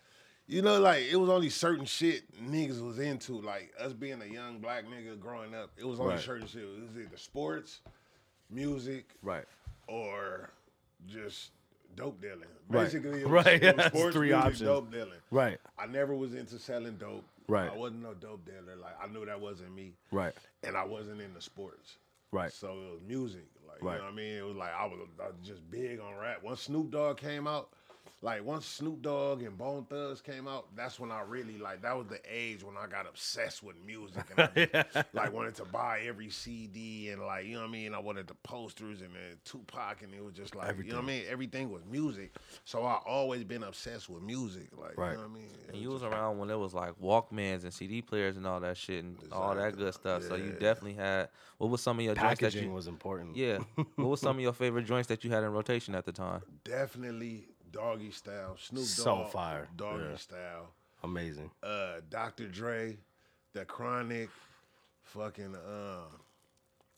[0.50, 3.40] you know, like it was only certain shit niggas was into.
[3.40, 6.24] Like us being a young black nigga growing up, it was only Right.
[6.24, 6.64] certain shit.
[6.64, 7.80] It was either sports,
[8.50, 9.46] music, Right.
[9.88, 10.50] or
[11.08, 11.52] just
[11.96, 12.40] dope dealing.
[12.68, 12.84] Right.
[12.86, 14.62] Basically, it was, Right, sports, three music, options.
[14.62, 15.20] dope dealing.
[15.32, 15.60] Right.
[15.78, 17.24] I never was into selling dope.
[17.48, 17.72] Right.
[17.72, 18.76] I wasn't no dope dealer.
[18.82, 19.94] Like I knew that wasn't me.
[20.12, 20.34] Right.
[20.64, 21.98] And I wasn't into sports.
[22.32, 22.52] Right.
[22.52, 23.46] So it was music.
[23.68, 23.94] Like Right.
[23.94, 24.36] you know what I mean?
[24.36, 26.44] It was like I was, I was just big on rap.
[26.44, 27.70] Once Snoop Dogg came out,
[28.22, 31.96] like once Snoop Dogg and Bone Thugs came out, that's when I really like that
[31.98, 35.66] was the age when I got obsessed with music and I just, like wanted to
[35.66, 37.94] buy every CD and like you know what I mean.
[37.94, 41.04] I wanted the posters and then Tupac and it was just like you know what
[41.06, 41.24] I mean.
[41.30, 44.68] Everything was music, so I always been obsessed with music.
[44.78, 45.12] Like Right.
[45.12, 45.50] you know what I mean.
[45.68, 48.46] It And you was just- around when there was like Walkmans and CD players and
[48.46, 50.24] all that shit and all that good stuff.
[50.24, 51.30] So you definitely had.
[51.58, 52.74] What was some of your joints that Packaging you?
[52.74, 53.36] was important.
[53.36, 53.60] Yeah.
[53.96, 56.42] what was some of your favorite joints that you had in rotation at the time?
[56.64, 58.56] definitely doggy style.
[58.60, 59.68] Snoop So Dogg, fire.
[59.76, 60.16] Doggy Yeah.
[60.18, 60.70] style.
[61.04, 61.52] Amazing.
[61.64, 62.48] uh Dr.
[62.48, 62.98] Dre,
[63.54, 64.30] The Chronic,
[65.04, 66.02] fucking uh,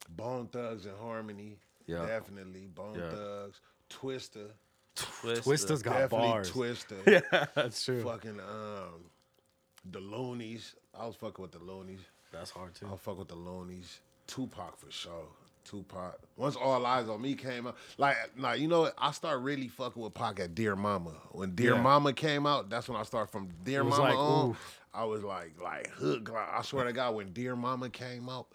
[0.09, 1.57] Bone Thugs-n-Harmony.
[1.87, 2.05] Yeah.
[2.05, 3.09] Definitely Bone Yeah.
[3.11, 3.61] Thugs.
[3.89, 4.47] Twister.
[4.95, 5.43] Twista.
[5.43, 6.51] Twista's got definitely bars.
[6.51, 6.95] Twista.
[7.31, 8.03] Yeah, that's true.
[8.03, 9.05] Fucking um
[9.89, 10.73] the Luniz.
[10.97, 11.99] I was fucking with the Luniz.
[12.31, 12.87] That's hard too.
[12.87, 13.99] I'll fuck with the Luniz.
[14.27, 15.27] Tupac for sure.
[15.63, 16.19] Tupac.
[16.37, 18.89] Once All Eyez on Me came out, like, like you know.
[18.97, 21.11] I started really fucking with Pac at Dear Mama.
[21.31, 21.81] When Dear Yeah.
[21.81, 24.49] Mama came out, that's when I started from Dear Mama like, on.
[24.51, 24.79] oof.
[24.93, 26.29] I was like, like hook.
[26.31, 28.47] Like, I swear to God, when Dear Mama came out,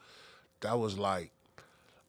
[0.60, 1.30] that was like,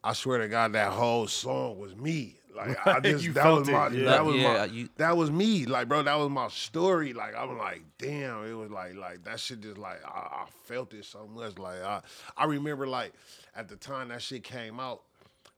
[0.03, 2.36] I swear to God, that whole song was me.
[2.58, 4.06] Like I just that was my yeah.
[4.06, 5.65] that was Yeah, my you- that was me.
[5.65, 7.13] Like bro, that was my story.
[7.13, 10.10] Like I was like, damn, it was like like that shit just like I,
[10.43, 11.58] I felt it so much.
[11.58, 12.02] Like I
[12.36, 13.13] I remember like
[13.56, 15.04] at the time that shit came out,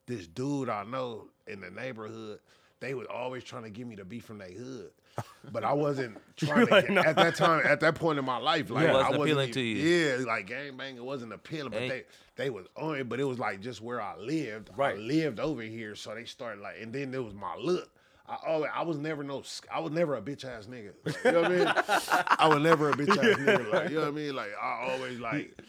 [0.05, 2.39] this dude I know in the neighborhood,
[2.79, 4.91] they was always trying to get me to be from their hood.
[5.51, 7.01] But I wasn't trying to get, nah.
[7.01, 9.49] at that time, at that point in my life, like It I wasn't wasn't appealing
[9.49, 9.75] even- to you.
[10.19, 12.03] Yeah, like gang banging wasn't appealing, but Ain't- they
[12.35, 14.69] they was on it, but it was like just where I lived.
[14.77, 14.95] Right.
[14.95, 17.89] I lived over here, so they started like, and then there was my look.
[18.27, 19.43] I always, I was never no,
[19.73, 20.91] I was never a bitch ass nigga.
[21.03, 21.67] Like, you know what I mean?
[22.37, 23.73] I was never a bitch ass nigga.
[23.73, 24.35] Like, you know what I mean?
[24.35, 25.59] Like, I always like,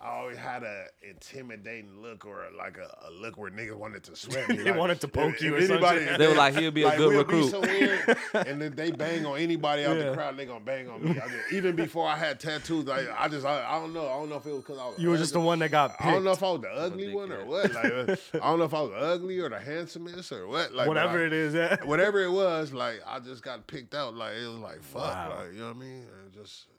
[0.00, 4.16] I always had a intimidating look or like a, a look where niggas wanted to
[4.16, 4.56] sweat me.
[4.56, 5.84] They Like, wanted to poke if- you if or something.
[5.86, 7.50] anybody- They were like, he'll be a good we'll recruit.
[7.50, 10.10] somewhere, and then they bang on anybody out Yeah.
[10.10, 10.36] the crowd.
[10.36, 11.10] They gonna bang on me.
[11.12, 14.06] I just, even before I had tattoos, like, I just I, I don't know.
[14.06, 15.70] I don't know if it was because I was You were just the one that
[15.70, 17.72] got I don't know if I was the ugly one or what.
[17.72, 20.72] Like, uh, I don't know if I was ugly or the handsomest or what.
[20.74, 21.76] Like, Whatever I- it is, yeah.
[21.84, 24.14] whatever it was, like I just got picked out.
[24.14, 25.36] Like it was like fuck, Wow.
[25.38, 26.04] like you know what I mean.
[26.24, 26.73] And just like,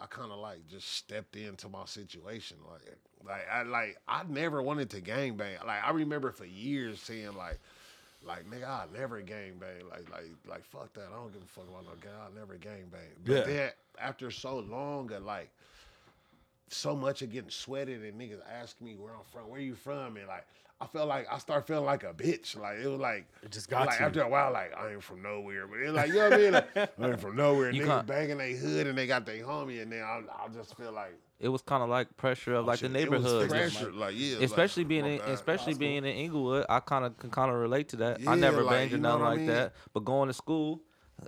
[0.00, 2.56] I kind of like just stepped into my situation.
[2.70, 5.56] Like like I like I never wanted to gang bang.
[5.66, 7.58] Like I remember for years saying like.
[8.22, 9.88] Like nigga, I never gang bang.
[9.88, 11.04] Like like like fuck that.
[11.10, 12.12] I don't give a fuck about no gang.
[12.20, 13.00] I never gang bang.
[13.24, 13.42] But Yeah.
[13.44, 15.48] then after so long of like
[16.68, 20.18] so much of getting sweated and niggas asking me where I'm from, where you from,
[20.18, 20.46] and like
[20.82, 22.58] I felt like I started feeling like a bitch.
[22.58, 24.06] Like it was like It just got like you.
[24.06, 26.36] after a while, like I ain't from nowhere, but it's like you know what I
[26.38, 26.52] mean.
[26.52, 27.70] Like, I ain't from nowhere.
[27.74, 30.74] You niggas banging their hood and they got their homie, and then I, I just
[30.76, 33.10] feel like It was kind of like pressure of oh, like the Oh, shit, it
[33.10, 33.50] was neighborhood.
[33.50, 37.30] pressure, like yeah, like, especially being in, especially being in Inglewood, I kind of can
[37.30, 38.20] kind of relate to that.
[38.20, 39.46] Yeah, I never like, banged or nothing I like mean?
[39.48, 39.74] that.
[39.92, 40.80] But going to school,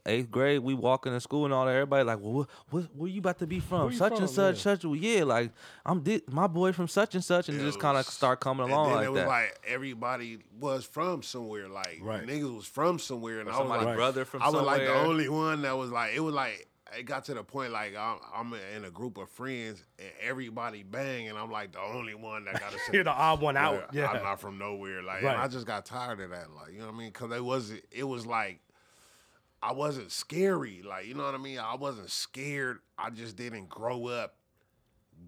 [0.06, 1.72] eighth grade, we walking to school and all that.
[1.72, 3.90] Everybody like, well, what, what, where you about to be from?
[3.90, 4.62] you Such and such, Yeah.
[4.62, 4.84] such.
[4.84, 5.52] Well, yeah, like
[5.86, 8.68] I'm di- my boy from such and such, and It just kind of start coming
[8.68, 9.28] along And along then like it was that.
[9.28, 11.68] like everybody was from somewhere.
[11.68, 12.26] Like Right.
[12.26, 15.28] niggas was from somewhere, and I was like, brother from I was like the only
[15.28, 16.68] one that was like, it was like.
[16.94, 20.82] It got to the point like I'm, I'm in a group of friends and everybody
[20.82, 23.56] bang and I'm like the only one that got to say You're the odd one
[23.56, 23.86] out.
[23.94, 24.10] Yeah, Yeah.
[24.10, 25.02] I'm not from nowhere.
[25.02, 25.32] Like, Right.
[25.32, 26.48] and I just got tired of that.
[26.54, 27.08] Like, you know what I mean?
[27.08, 28.60] Because it was it was like
[29.62, 30.82] I wasn't scary.
[30.82, 31.58] Like, you know what I mean?
[31.58, 32.80] I wasn't scared.
[32.98, 34.34] I just didn't grow up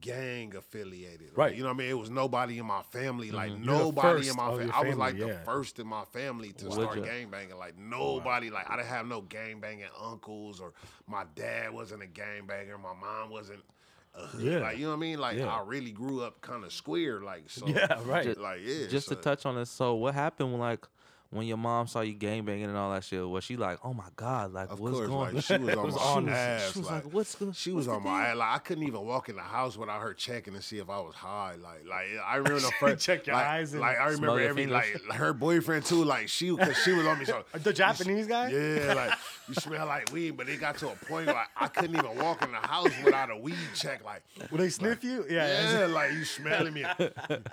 [0.01, 1.29] gang affiliated.
[1.29, 1.55] Like, Right.
[1.55, 1.90] you know what I mean?
[1.90, 3.31] It was nobody in my family.
[3.31, 3.64] Like mm-hmm.
[3.64, 4.73] You're nobody in my of family.
[4.73, 5.27] I was like yeah.
[5.27, 7.05] the first in my family to Would start ya?
[7.05, 7.57] gang banging.
[7.57, 8.51] Like nobody.
[8.51, 10.73] Like I didn't have no gang banging uncles or
[11.07, 12.79] my dad wasn't a gang banger.
[12.79, 13.61] My mom wasn't.
[14.16, 14.42] A hood.
[14.42, 14.59] Yeah.
[14.59, 15.18] Like you know what I mean?
[15.18, 15.47] Like Yeah.
[15.47, 17.20] I really grew up kind of square.
[17.20, 17.66] Like so.
[17.68, 18.25] Yeah, right.
[18.25, 18.87] Just- Like yeah.
[18.88, 20.87] just so- to touch on this, so what happened when like
[21.35, 23.29] when your mom saw you gang banging and all that shit?
[23.29, 25.35] Was she like, oh my god, like Of what's course, going?
[25.35, 26.73] like she was on was my on ass.
[26.73, 27.53] she was like, like, what's going?
[27.53, 28.37] she was on my ass.
[28.37, 31.01] Like I couldn't even walk in the house without her checking to see if I
[31.01, 31.57] was high.
[31.61, 34.66] Like, like I remember the first Check your like, eyes and like I remember every
[34.66, 35.01] fingers.
[35.09, 36.05] like her boyfriend too.
[36.05, 37.25] Like she, cause she was on me.
[37.25, 38.51] So The Japanese guy?
[38.51, 40.33] yeah, like you smell like weed.
[40.37, 43.30] But it got to a point like I couldn't even walk in the house without
[43.30, 44.04] a weed check.
[44.04, 45.24] Like, Will they sniff you?
[45.28, 45.80] Yeah.
[45.80, 46.85] yeah, like you smelling me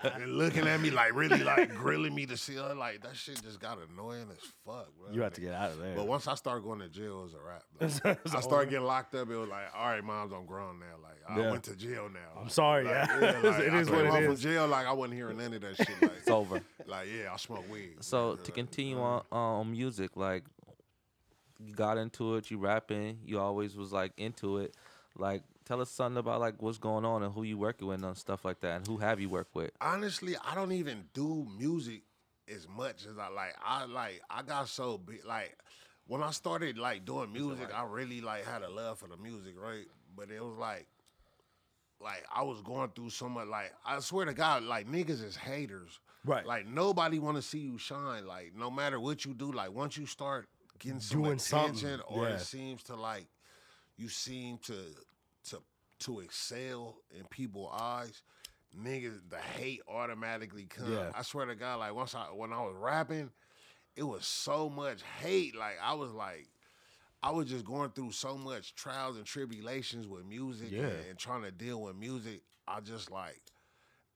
[0.04, 2.74] and looking at me like really like grilling me to see her.
[2.76, 5.12] Like that shit just got annoying as fuck, bro.
[5.12, 5.96] You have to get out of there.
[5.96, 7.64] But once I started going to jail, it was a wrap.
[8.06, 9.30] Like, I started getting locked up.
[9.30, 10.86] It was like, all right, moms, I'm grown now.
[11.02, 11.52] Like I Yeah.
[11.52, 12.42] went to jail now.
[12.42, 13.18] I'm sorry, Like, yeah.
[13.44, 15.62] like, it I is what home it From jail, like I wasn't hearing any of
[15.62, 16.02] that shit.
[16.02, 16.62] Like, It's over.
[16.88, 17.96] like yeah, I smoke weed.
[18.02, 20.44] So to continue on on music, like
[21.66, 24.76] you got into it, you rapping, you always was like into it.
[25.18, 28.18] Like tell us something about like what's going on and who you working with and
[28.18, 29.72] stuff like that, and who have you worked with.
[29.82, 32.04] honestly, I don't even do music
[32.54, 33.56] as much as I like.
[33.64, 35.58] I like I got so big like
[36.08, 39.56] when I started like doing music, I really like had a love for the music,
[39.58, 39.86] right?
[40.16, 40.88] But it was like
[42.00, 45.36] like I was going through so much like I swear to God, like niggas is
[45.36, 46.00] haters.
[46.26, 46.46] Right.
[46.46, 48.26] Like nobody wanna see you shine.
[48.26, 50.48] Like no matter what you do, like once you start
[50.82, 52.36] getting some Doing something, or yeah.
[52.36, 53.28] it seems to like
[53.98, 54.76] you seem to
[55.50, 55.62] to
[56.00, 58.22] to excel in people's eyes,
[58.78, 60.90] niggas the hate automatically comes.
[60.90, 61.12] Yeah.
[61.16, 63.30] I swear to God, like once I when I was rapping,
[63.96, 65.56] it was so much hate.
[65.56, 66.48] Like I was like
[67.24, 70.80] I was just going through so much trials and tribulations with music Yeah.
[70.88, 72.42] and, and trying to deal with music.
[72.68, 73.40] I just like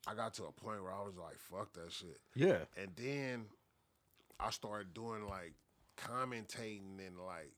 [0.08, 2.18] I got to a point where I was like, fuck that shit.
[2.34, 2.58] yeah.
[2.80, 3.44] And then
[4.38, 5.54] I started doing like
[5.96, 7.52] commentating and like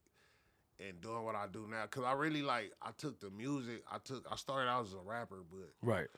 [0.81, 1.87] and doing what I do now.
[1.87, 4.99] Cause I really like I took the music, I took I started out as a
[4.99, 6.09] rapper, but Right.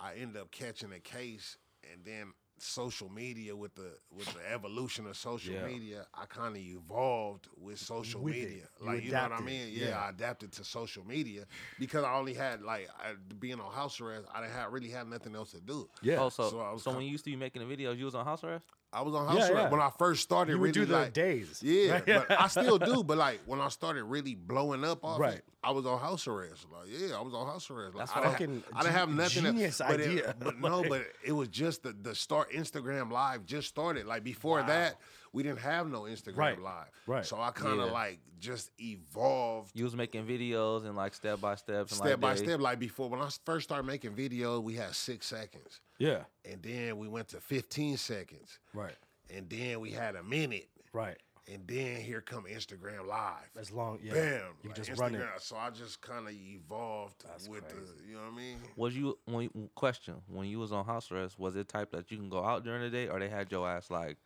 [0.00, 1.56] I ended up catching a case
[1.92, 5.64] and then social media with the with the evolution of social Yeah.
[5.64, 8.68] media, I kind of evolved with social With media.
[8.80, 9.68] You Like you know what I mean?
[9.70, 9.98] Yeah, Yeah.
[9.98, 11.46] I adapted to social media
[11.78, 14.26] because I only had like I, being on house arrest.
[14.34, 15.88] I didn't have really have nothing else to do.
[16.02, 16.22] Yeah.
[16.22, 18.06] Oh, so So so, I was when you used to be making the videos, you
[18.06, 18.64] was on house arrest.
[18.92, 19.68] I was on house Yeah, arrest yeah.
[19.70, 20.52] when I first started.
[20.52, 21.60] you really do the like, days.
[21.62, 22.06] Yeah, Right?
[22.06, 23.04] but I still do.
[23.04, 25.34] But like when I started really blowing up off Right.
[25.34, 26.66] it, I was on house arrest.
[26.72, 27.94] Like yeah, I was on house arrest.
[27.94, 29.42] Like, That's I didn't fucking I didn't have nothing.
[29.44, 30.34] genius but it- idea.
[30.38, 32.50] but no, but it was just the the start.
[32.52, 34.06] Instagram Live just started.
[34.06, 34.96] Like before that,
[35.32, 36.86] we didn't have no Instagram Right, Live.
[37.06, 37.24] right.
[37.26, 37.92] So I kind of Yeah.
[37.92, 42.20] like just evolved You was making videos and like step by steps and step like
[42.20, 42.44] by days.
[42.44, 42.60] step.
[42.60, 46.24] Like before, when I first started making videos, we had six seconds, Yeah.
[46.44, 48.96] and then we went to fifteen seconds, Right.
[49.30, 50.68] and then we had a minute.
[50.92, 51.18] Right.
[51.50, 53.48] And then here come Instagram Live.
[53.56, 53.98] As long.
[54.02, 54.12] Yeah.
[54.12, 54.42] Bam.
[54.62, 54.98] You like just Instagram.
[55.00, 55.28] run it.
[55.40, 57.90] So I just kind of evolved That's with crazy.
[58.02, 58.58] the, you know what I mean?
[58.76, 61.38] Was you when you- question when you was on house arrest?
[61.38, 63.66] Was it type that you can go out during the day, or they had your
[63.66, 64.18] ass like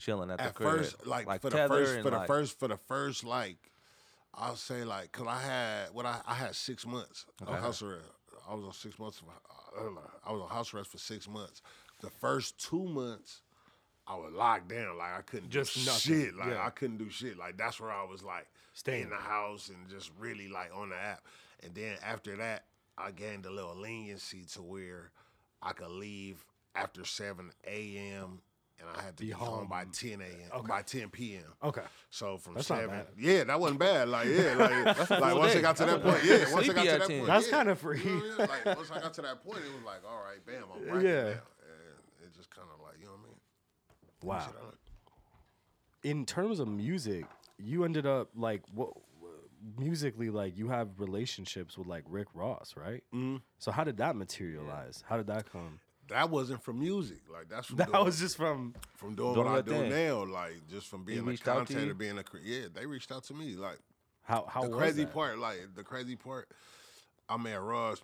[0.00, 0.70] chilling at the crib?
[0.78, 3.70] first, like, for the first, for the like- first, for the first, like,
[4.34, 7.52] I'll say like, cause I had what I, I had six months Okay.
[7.52, 8.06] of house arrest.
[8.48, 9.20] I was on six months.
[9.20, 9.28] Of,
[9.96, 11.62] uh, I was on house arrest for six months.
[12.00, 13.42] The first two months,
[14.06, 14.96] I was locked down.
[14.98, 15.98] Like I couldn't Just do nothing.
[16.26, 16.34] shit.
[16.36, 16.64] Like Yeah.
[16.64, 17.36] I couldn't do shit.
[17.36, 19.02] Like that's where I was like Staying.
[19.04, 21.22] in the house and just really like on the app.
[21.62, 22.64] And then after that,
[22.96, 25.10] I gained a little leniency to where
[25.62, 28.40] I could leave after seven a.m.
[28.80, 29.68] and I had to Be be, home.
[29.68, 30.50] by ten a.m.
[30.60, 30.66] Okay.
[30.68, 31.42] by ten p.m.
[31.62, 31.82] Okay.
[32.10, 33.06] So from That's not seven, bad.
[33.18, 34.08] yeah, that wasn't bad.
[34.08, 35.58] Like yeah, like, like once day.
[35.58, 37.16] it got to that That's point, yeah, once it got to that 10.
[37.18, 37.56] point, That's yeah.
[37.58, 38.00] kinda free.
[38.02, 40.44] You know what Like once I got to that point, it was like, all right,
[40.46, 41.22] bam, I'm right Yeah.
[41.22, 43.36] now, and it just kind of like, you know what I mean?
[44.22, 44.38] Wow.
[44.46, 44.74] Shit, I like-
[46.02, 47.26] in terms of music,
[47.58, 48.90] you ended up like what
[49.78, 53.02] musically like you have relationships with like Rick Ross, right?
[53.14, 53.36] Mm-hmm.
[53.58, 55.04] So how did that materialize?
[55.06, 55.80] How did that come?
[56.10, 59.46] That wasn't from music, like that's from That doing, was just from from doing doing
[59.46, 59.90] what I do thing.
[59.90, 61.94] now, like just from being a content out to commentator, you?
[61.94, 62.66] being a yeah.
[62.74, 63.78] They reached out to me, like
[64.22, 65.14] how how the crazy that?
[65.14, 66.48] part, like the crazy part,
[67.28, 68.02] I met Ross.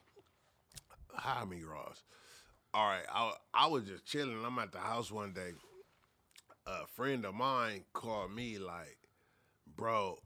[1.15, 2.03] Hi, me Ross.
[2.73, 4.45] All right, I I was just chilling.
[4.45, 5.53] I'm at the house one day.
[6.67, 8.99] A friend of mine called me like,
[9.77, 10.19] "Bro,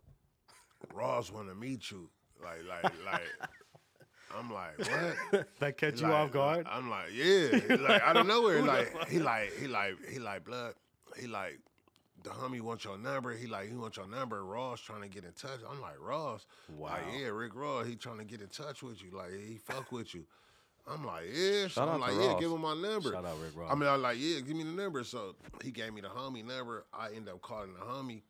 [0.93, 2.11] Ross want to meet you."
[2.43, 3.51] Like, like, like.
[4.37, 4.79] I'm like,
[5.33, 5.47] what?
[5.61, 6.67] That catch He you like- off guard?
[6.71, 7.49] I'm like, yeah.
[7.59, 10.75] He like out of nowhere, like he like he like he like blood.
[11.19, 11.59] He like
[12.23, 13.35] the homie wants your number.
[13.35, 14.45] He like he wants your number.
[14.45, 15.61] Ross trying to get in touch.
[15.69, 16.47] I'm like Ross.
[16.77, 16.91] Wow.
[16.91, 17.87] Like yeah, Rick Ross.
[17.87, 19.11] He trying to get in touch with you.
[19.17, 20.25] Like he fuck with you.
[20.87, 21.63] I'm like yeah.
[21.65, 22.41] So Shout I'm out to like yeah, Ross.
[22.41, 23.13] give him my number.
[23.13, 23.71] Shout out Rick Ross.
[23.71, 25.03] I mean, I was like yeah, give me the number.
[25.05, 26.85] So he gave me the homie number.
[26.93, 28.23] I end up calling the homie,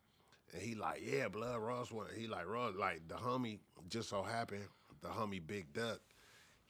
[0.53, 1.91] and he like yeah, blood Ross.
[1.91, 3.59] Want he like Ross like the homie
[3.89, 4.63] just so happened
[5.01, 5.99] the homie Big Duck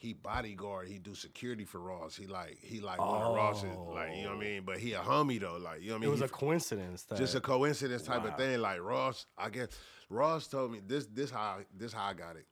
[0.02, 2.16] he bodyguard, he do security for Ross.
[2.16, 4.38] He like he like one of Ross's like you know what I oh.
[4.40, 4.64] mean.
[4.66, 6.08] But he a homie though, like you know what I mean.
[6.08, 7.04] it was He a coincidence.
[7.04, 8.60] That, just a coincidence type of thing.
[8.62, 9.68] Like Ross, I guess
[10.10, 12.48] Ross told me this this how this how I got it.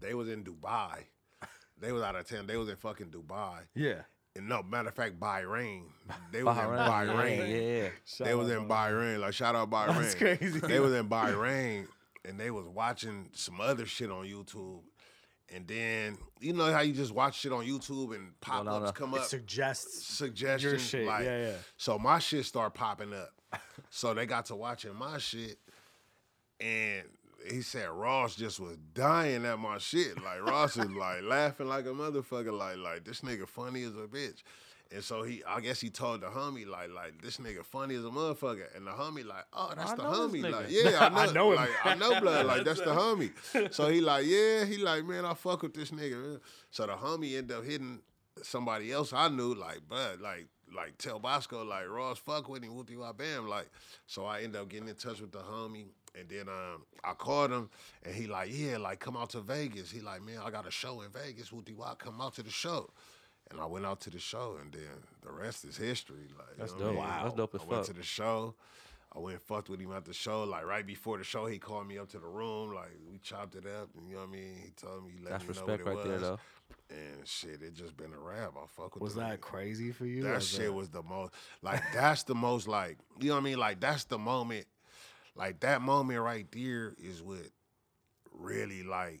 [0.00, 0.98] They was in Dubai.
[1.80, 2.46] They was out of town.
[2.46, 3.62] They was in fucking Dubai.
[3.74, 4.02] yeah.
[4.36, 5.82] And no matter of fact, Bahrain.
[6.30, 7.38] They was in Bahrain, Bahrain.
[7.38, 8.24] yeah, yeah.
[8.24, 9.18] they was in Bahrain.
[9.18, 10.00] Like shout out Bahrain.
[10.00, 10.60] That's crazy.
[10.60, 11.88] They was in Bahrain,
[12.24, 14.80] and they was watching some other shit on YouTube.
[15.54, 18.78] And then you know how you just watch shit on YouTube and pop ups no,
[18.80, 18.92] no.
[18.92, 20.82] come It up, suggests suggestions.
[20.82, 21.52] shit, Like, yeah, yeah.
[21.76, 23.60] So my shit start popping up.
[23.90, 25.58] so they got to watching my shit,
[26.58, 27.02] and
[27.50, 30.16] he said Ross just was dying at my shit.
[30.22, 32.56] Like Ross was like laughing like a motherfucker.
[32.56, 34.42] Like like this nigga funny as a bitch.
[34.94, 38.04] And so he, I guess he told the homie like, like this nigga funny as
[38.04, 41.18] a motherfucker, and the homie like, oh, that's I the homie, like, yeah, I know,
[41.18, 41.56] I know him.
[41.56, 43.32] like, I know blood, like that's the homie.
[43.72, 46.40] So he like, yeah, he like, man, I fuck with this nigga.
[46.70, 48.00] So the homie end up hitting
[48.42, 52.72] somebody else I knew, like, bud, like, like tell Bosco, like Ross, fuck with him,
[52.72, 53.70] whoopty wop bam, like.
[54.06, 55.86] So I end up getting in touch with the homie,
[56.18, 57.70] and then um, I called him,
[58.04, 59.90] and he like, yeah, like come out to Vegas.
[59.90, 62.50] He like, man, I got a show in Vegas, whoopty wop, come out to the
[62.50, 62.90] show.
[63.52, 64.82] And I went out to the show, and then
[65.22, 66.28] the rest is history.
[66.38, 67.14] Like That's you know what I dope.
[67.16, 67.24] mean?
[67.24, 68.54] That's dope as I went to the show.
[69.14, 70.44] I went and fucked with him at the show.
[70.44, 72.74] Like right before the show, he called me up to the room.
[72.74, 74.54] Like we chopped it up, and you know what I mean.
[74.64, 76.38] He told me, he let That's me respect know what right it there, though.
[76.88, 78.52] And shit, it just been a rap.
[78.56, 79.04] I fuck with him.
[79.04, 79.42] was the that nigga.
[79.42, 80.22] crazy for you?
[80.22, 83.44] That shit a- was the most like that's the most like you know what I
[83.44, 84.64] mean like that's the moment
[85.36, 87.38] like that moment right there is what
[88.32, 89.20] really like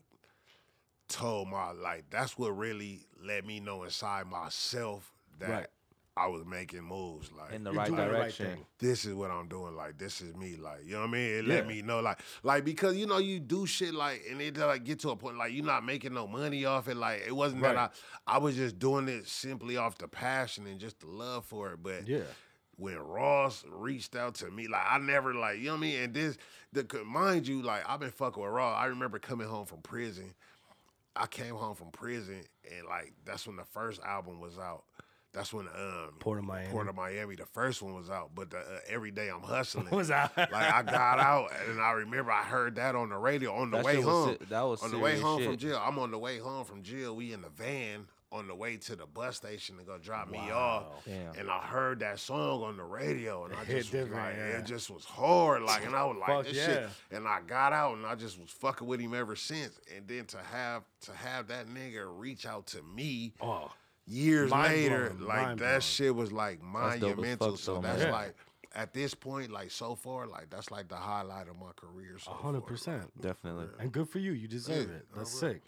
[1.08, 5.66] told my like that's what really let me know inside myself that Right.
[6.14, 8.46] I was making moves like in the right doing the right direction.
[8.46, 8.66] thing.
[8.78, 9.74] this is what I'm doing.
[9.74, 10.56] Like this is me.
[10.56, 11.30] Like you know what I mean.
[11.38, 12.00] It let me know.
[12.00, 15.16] Like like because you know you do shit like and it like get to a
[15.16, 16.96] point like you're not making no money off it.
[16.98, 17.74] Like it wasn't Right.
[17.74, 17.94] that
[18.26, 21.72] I I was just doing it simply off the passion and just the love for
[21.72, 21.82] it.
[21.82, 22.24] But Yeah.
[22.76, 25.96] when Ross reached out to me, like I never like you know what I mean.
[26.02, 26.36] And this
[26.74, 28.76] the mind you like I've been fucking with Ross.
[28.78, 30.34] I remember coming home from prison.
[31.14, 34.84] I came home from prison and like that's when the first album was out.
[35.34, 36.70] That's when um Port of Miami.
[36.70, 37.36] Port of Miami.
[37.36, 39.88] The first one was out, but the, uh, every day I'm hustling.
[39.90, 40.36] was out.
[40.36, 43.78] like I got out, and I remember I heard that on the radio on the
[43.78, 44.36] That way shit was home.
[44.50, 45.82] that was on the way home from jail.
[45.82, 47.16] I'm on the way home from jail.
[47.16, 50.38] We in the van on the way to the bus station to go drop me
[50.50, 50.84] off.
[51.04, 51.38] Damn.
[51.38, 54.58] And I heard that song on the radio, and I just was like, yeah.
[54.58, 55.62] it just was hard.
[55.62, 56.66] Like, and I was like, Fuck this yeah.
[56.66, 56.88] shit.
[57.10, 59.78] And I got out, and I just was fucking with him ever since.
[59.94, 63.70] And then to have to have that nigga reach out to me Oh,
[64.06, 65.80] years Mind later, blowing, like that blowing.
[65.80, 67.50] shit was like monumental.
[67.52, 68.02] fuck, so though, that's.
[68.02, 68.12] Yeah.
[68.12, 68.34] like
[68.74, 72.16] at this point, like so far, like that's like the highlight of my career.
[72.18, 73.66] So a hundred percent, Definitely.
[73.78, 74.32] And good for you.
[74.32, 75.06] You deserve Yeah, it.
[75.14, 75.56] That's alright.
[75.56, 75.62] sick.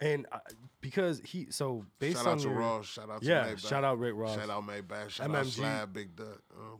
[0.00, 0.38] And uh,
[0.80, 2.86] because he, so based Shout on out to your, Ross.
[2.86, 3.68] Shout out to Yeah, Maybach.
[3.68, 4.36] shout out Rick Ross.
[4.36, 5.10] Shout out Maybach.
[5.10, 5.50] Shout out MMG.
[5.50, 6.40] Slab Big Duck.
[6.58, 6.78] Oh.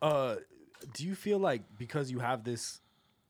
[0.00, 0.36] Uh,
[0.94, 2.80] do you feel like because you have this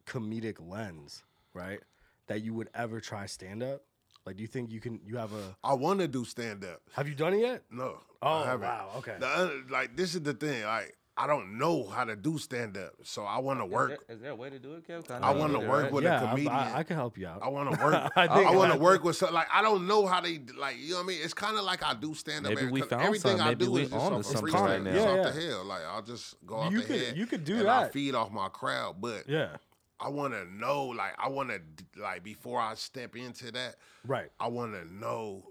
[0.07, 1.23] comedic lens,
[1.55, 1.81] right,
[2.27, 3.83] that you would ever try stand up?
[4.25, 5.01] Like, do you think you can?
[5.05, 5.57] You have a?
[5.65, 6.81] I want to do stand up.
[6.95, 7.63] Have you done it yet?
[7.71, 7.99] No.
[8.23, 9.17] Oh, wow, okay.
[9.19, 10.63] The like this is the thing.
[10.65, 13.89] Like I don't know how to do stand up, so I want to Is work.
[14.07, 15.07] there, is there a way to do it, Kev?
[15.07, 15.93] 'Cause I know wanna you did it, work right?
[15.93, 16.53] with a yeah, I- comedian.
[16.55, 17.43] I, I can help you out.
[17.43, 17.95] I want to work.
[17.95, 19.35] I I, think- want to work with some.
[19.35, 20.77] Like I don't know how they like.
[20.79, 21.19] You know what I mean?
[21.23, 22.55] It's kind of like I do stand up.
[22.55, 23.41] Maybe we found everything something.
[23.47, 24.65] I Maybe do we is just onto off of something freestyle.
[24.67, 24.91] right now.
[24.91, 25.31] It's Yeah, off yeah.
[25.31, 25.65] the hell.
[25.67, 27.17] Like I'll just go off You the could- head.
[27.19, 29.57] you could do and I feed off my crowd, but yeah,
[30.01, 30.87] I want to know.
[30.87, 31.61] Like I want to
[32.01, 33.77] like before I step into that.
[34.07, 34.31] right.
[34.41, 35.43] I want to know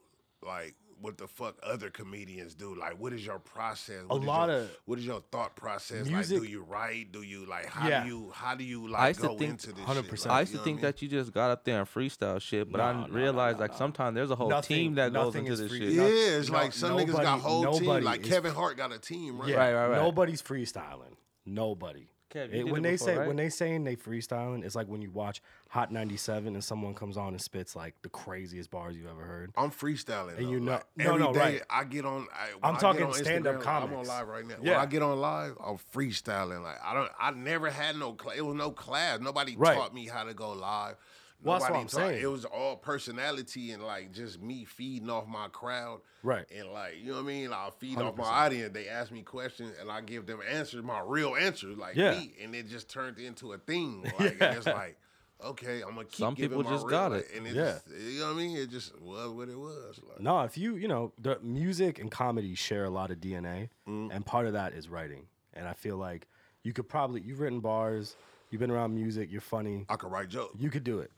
[0.43, 2.75] like what the fuck other comedians do.
[2.75, 4.03] Like what is your process?
[4.07, 6.05] What is lot your, of what is your thought process?
[6.07, 7.11] music- Like do you write?
[7.11, 8.03] Do you like how Yeah.
[8.03, 10.17] do you how do you like I like used to go think into this 100%.
[10.17, 10.27] shit?
[10.27, 10.81] I used to think I mean?
[10.83, 13.57] that you just got up there and freestyle shit, but No, I no, no, realized
[13.57, 13.77] no, like no.
[13.77, 15.93] sometimes there's a whole Nothing- team that goes into this free- shit.
[15.93, 18.03] Yeah, it's No- like some niggas got whole team.
[18.03, 19.49] Like Kevin Hart got a team, right?
[19.49, 19.97] Yeah, Right, right, right.
[20.01, 21.15] Nobody's freestyling.
[21.45, 22.07] Nobody.
[22.31, 23.27] Kev, you It- did when it they before, say right?
[23.27, 27.17] when they saying they freestyling, it's like when you watch Hot 97 and someone comes
[27.17, 29.51] on and spits like the craziest bars you've ever heard.
[29.55, 30.37] I'm freestyling.
[30.37, 30.51] And though.
[30.51, 31.61] you know- Like, no, every no, day right.
[31.69, 32.27] I get on.
[32.33, 33.93] I, I'm I talking stand-up comedy.
[33.93, 34.55] I'm on live right now.
[34.61, 34.71] Yeah.
[34.71, 36.63] When I get on live, I'm freestyling.
[36.63, 37.11] Like I don't.
[37.19, 38.15] I never had no.
[38.19, 39.19] Cl- it was no class.
[39.19, 39.77] Nobody Right.
[39.77, 40.95] taught me how to go live.
[41.43, 42.21] Well, that's what I'm saying.
[42.21, 46.01] It was all personality and like just me feeding off my crowd.
[46.23, 46.45] Right.
[46.55, 47.51] And like you know what I mean.
[47.53, 48.73] I'll feed off my audience.
[48.73, 52.11] They ask me questions and I give them answers, my real answers, like Yeah.
[52.11, 52.33] me.
[52.43, 54.03] And it just turned into a thing.
[54.19, 54.97] Like and it's like.
[55.43, 57.25] Okay, I'm gonna keep Some giving people my just real, got it.
[57.35, 57.63] and it Yeah.
[57.71, 58.55] just, you know what I mean.
[58.57, 59.99] It just was what it was.
[60.07, 63.69] Like, No, if you, you know, the music and comedy share a lot of DNA,
[63.89, 64.13] Mm.
[64.13, 65.25] and part of that is writing.
[65.53, 66.27] And I feel like
[66.61, 68.15] you could probably, you've written bars,
[68.51, 70.55] you've been around music, you're funny, I could write jokes.
[70.59, 71.09] you could do it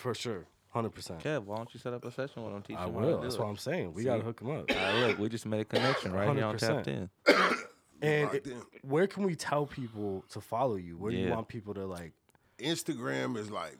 [0.00, 1.20] for sure, 100%.
[1.22, 2.62] Kev, why don't you set up a session with them?
[2.62, 3.16] Teach I them how to will.
[3.18, 3.40] do That's it.
[3.40, 3.92] what I'm saying.
[3.94, 4.70] We got to hook them up.
[4.70, 6.58] All right, look, we just made a connection right here on 100%.
[6.58, 7.10] Tapped In.
[8.02, 8.62] And it- in.
[8.82, 10.96] where can we tell people to follow you?
[10.96, 12.12] Where do you want people to like?
[12.58, 13.76] Instagram is like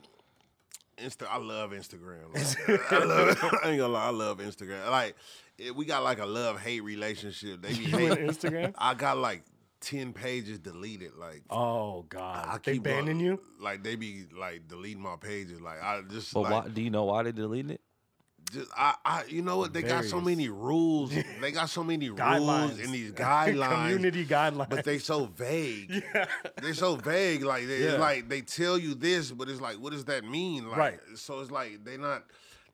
[0.98, 1.26] Insta.
[1.30, 2.34] I love Instagram.
[2.34, 3.38] Like, I love.
[3.64, 4.06] I ain't gonna lie.
[4.06, 4.90] I love Instagram.
[4.90, 5.16] Like
[5.56, 7.62] it, we got like a love hate relationship.
[7.62, 8.26] They be hating.
[8.28, 8.74] Instagram?
[8.76, 9.42] I got like
[9.80, 11.12] ten pages deleted.
[11.18, 13.40] Like Oh God, I they keep banning going- you?
[13.60, 15.60] Like they be like deleting my pages.
[15.60, 17.80] Like I just But like why, do you know why they deleted it?
[18.52, 21.12] just I, I you know what they got so many rules.
[21.40, 23.70] they got so many rules Guidelines and these guidelines.
[23.70, 24.68] community guidelines.
[24.70, 26.02] but they so vague.
[26.14, 26.26] Yeah.
[26.60, 27.42] They're so vague.
[27.44, 27.92] Like they Yeah.
[27.98, 30.68] like they tell you this, but it's like, what does that mean?
[30.68, 30.98] Like, Right.
[31.14, 32.24] So it's like they not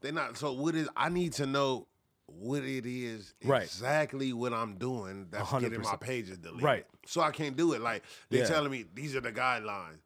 [0.00, 0.38] they not.
[0.38, 0.88] So what is?
[0.96, 1.88] I need to know
[2.26, 3.62] what it is Right.
[3.62, 5.28] exactly what I'm doing.
[5.30, 6.62] That's hundred getting my pages deleted.
[6.62, 6.86] Right.
[7.06, 7.80] So I can't do it.
[7.80, 8.46] Like they Yeah.
[8.46, 9.98] telling me these are the guidelines.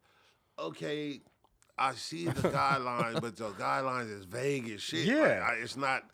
[0.59, 1.21] Okay.
[1.79, 5.07] I see the guidelines, but the guidelines is vague as shit.
[5.07, 5.49] Like, Yeah.
[5.51, 6.05] I, it's not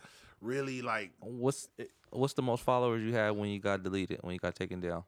[0.40, 1.68] really like What's
[2.10, 4.20] what's the most followers you had when you got deleted?
[4.22, 5.02] When you got taken down?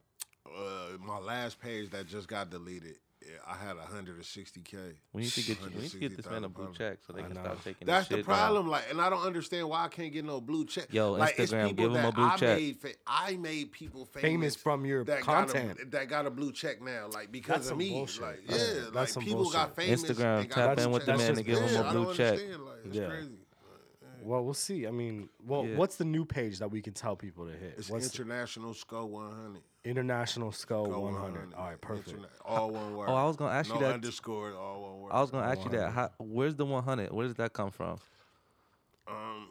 [0.45, 2.97] uh, my last page that just got deleted.
[3.29, 4.93] Yeah, I had 160k.
[5.13, 6.77] We need to get you, we need to get this man a blue followers.
[6.79, 7.85] check so they can stop taking.
[7.85, 8.35] That's this the shit down.
[8.37, 8.67] problem.
[8.69, 10.91] Like, and I don't understand why I can't get no blue check.
[10.91, 12.57] Yo, like, it's Instagram, people give 'em a blue I check.
[12.57, 15.77] Made fa- I made people famous, Famous from your that content.
[15.77, 17.91] Got a, that got a blue check now, like because That's of me.
[17.91, 18.21] bullshit.
[18.23, 20.03] Like, That's- yeah, that's like some people got famous.
[20.03, 21.19] Instagram, they got tap in with the checks.
[21.23, 22.31] man and give him a blue check.
[22.33, 23.21] understand, Like, it's Yeah.
[24.23, 24.87] well, we'll see.
[24.87, 25.75] I mean, well, Yeah.
[25.77, 27.75] what's the new page that we can tell people to hit?
[27.77, 29.61] It's What's the- international skull 100.
[29.85, 31.53] International Skull Skull 100.
[31.53, 32.17] All right, perfect.
[32.17, 33.09] Interna- all one word.
[33.09, 33.93] Oh, I was gonna ask no you that.
[33.93, 34.53] underscore.
[34.53, 35.11] All one word.
[35.11, 35.91] I was gonna ask you that.
[35.91, 37.11] How, where's the 100?
[37.11, 37.97] Where does that come from?
[39.07, 39.49] Um,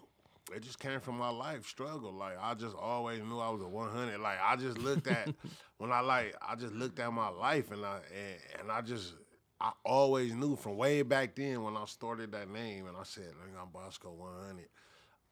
[0.55, 2.13] it just came from my life struggle.
[2.13, 4.21] Like I just always knew I was a 100.
[4.21, 5.31] Like I just looked at
[5.79, 9.15] when I like I just looked at my life and I and, and I just
[9.61, 13.33] I always knew from way back then when I started that name and I said
[13.61, 14.69] I'm Bosco 100.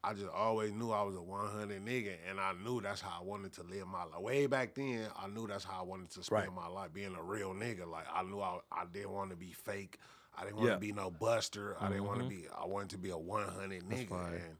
[0.06, 3.24] I just always knew I was a 100 nigga, and I knew that's how I
[3.24, 4.20] wanted to live my life.
[4.20, 6.54] Way back then, I knew that's how I wanted to spend Right.
[6.54, 7.90] my life, being a real nigga.
[7.90, 9.98] Like I knew I, I didn't want to be fake.
[10.38, 10.78] I didn't want to Yeah.
[10.78, 11.76] be no buster.
[11.80, 12.42] I didn't want to mm-hmm.
[12.42, 12.48] be.
[12.56, 14.56] I wanted to be a 100 nigga, and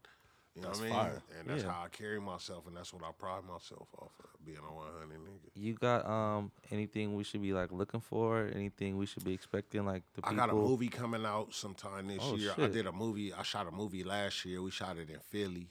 [0.57, 0.99] you know That's what I mean.
[0.99, 1.23] fire.
[1.39, 1.71] And that's Yeah.
[1.71, 5.19] how I carry myself, and that's what I pride myself off of being a 100
[5.21, 5.51] nigga.
[5.55, 8.47] You got um anything we should be like looking for?
[8.55, 9.85] Anything we should be expecting?
[9.85, 12.53] Like the I got a movie coming out sometime this Oh, year.
[12.59, 13.33] I did a movie.
[13.33, 14.63] I shot a movie last year.
[14.63, 15.69] We shot it in Philly.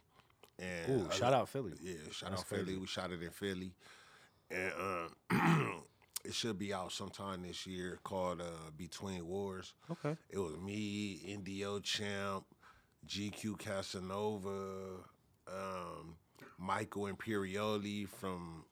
[0.60, 1.74] And Ooh, I- shout out Philly.
[1.82, 2.64] Yeah, shout That's out Philly.
[2.64, 2.78] crazy.
[2.78, 3.74] We shot it in Philly,
[4.52, 4.72] and
[5.32, 5.84] um,
[6.24, 8.00] it should be out sometime this year.
[8.04, 8.46] Called uh,
[8.78, 9.74] Between Wars.
[9.92, 10.16] Okay.
[10.30, 12.46] It was me, Indio Champ,
[13.08, 14.49] GQ Casanova,
[15.47, 16.16] um,
[16.58, 18.64] Michael Imperioli from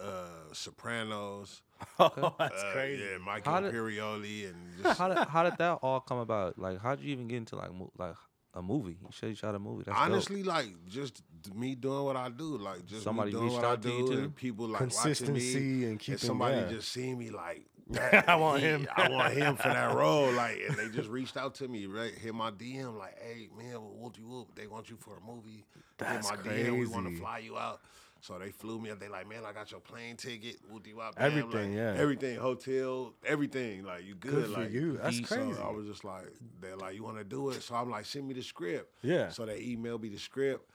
[0.00, 1.62] uh, Sopranos.
[1.98, 3.02] Oh, that's Uh, crazy.
[3.02, 6.56] Yeah, Michael How did- Imperioli, and just How did how did that all come about?
[6.56, 8.14] Like, how did you even get into like mo- like
[8.54, 8.98] a movie?
[9.02, 9.82] You said you shot a movie.
[9.84, 10.06] That's dope.
[10.06, 11.22] honestly, like just
[11.56, 13.88] me doing what I do, like just Somebody me doing reached what I out to
[13.90, 14.18] you do, too?
[14.20, 16.68] and people like watching me, and keeping- somebody yeah.
[16.68, 17.66] just seeing me like.
[17.92, 18.88] That, I want he- him.
[18.96, 22.12] I want him for that role, like, and they just reached out to me, right?
[22.12, 25.64] Hit my DM, like, hey man, whoop you whoop, they want you for a movie.
[25.98, 27.80] That's Hit my DM, we want to fly you out.
[28.20, 29.00] So they flew me up.
[29.00, 30.58] They like, man, I got your plane ticket.
[30.70, 31.94] Whoop you up, Everything, yeah.
[31.96, 33.82] everything, hotel, everything.
[33.82, 34.98] Like you good, Good like you.
[35.02, 35.58] That's he- crazy.
[35.60, 36.26] I was just like,
[36.60, 37.62] they're like, you want to do it?
[37.64, 38.92] So I'm like, send me the script.
[39.02, 39.30] Yeah.
[39.30, 40.70] So they emailed me the script.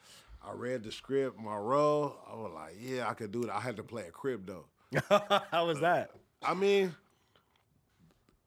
[0.45, 2.17] I read the script, my role.
[2.29, 3.49] I was like, yeah, I could do it.
[3.49, 4.65] I had to play a Crip though.
[5.51, 6.11] How was that?
[6.43, 6.93] I mean,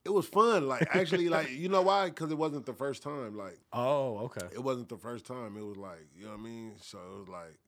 [0.04, 0.68] it was fun.
[0.68, 2.06] Like actually, like you know why?
[2.08, 3.36] Because it wasn't the first time.
[3.36, 4.46] Like Oh, okay.
[4.52, 5.56] it wasn't the first time.
[5.56, 6.72] It was like you know what I mean.
[6.80, 7.58] So it was like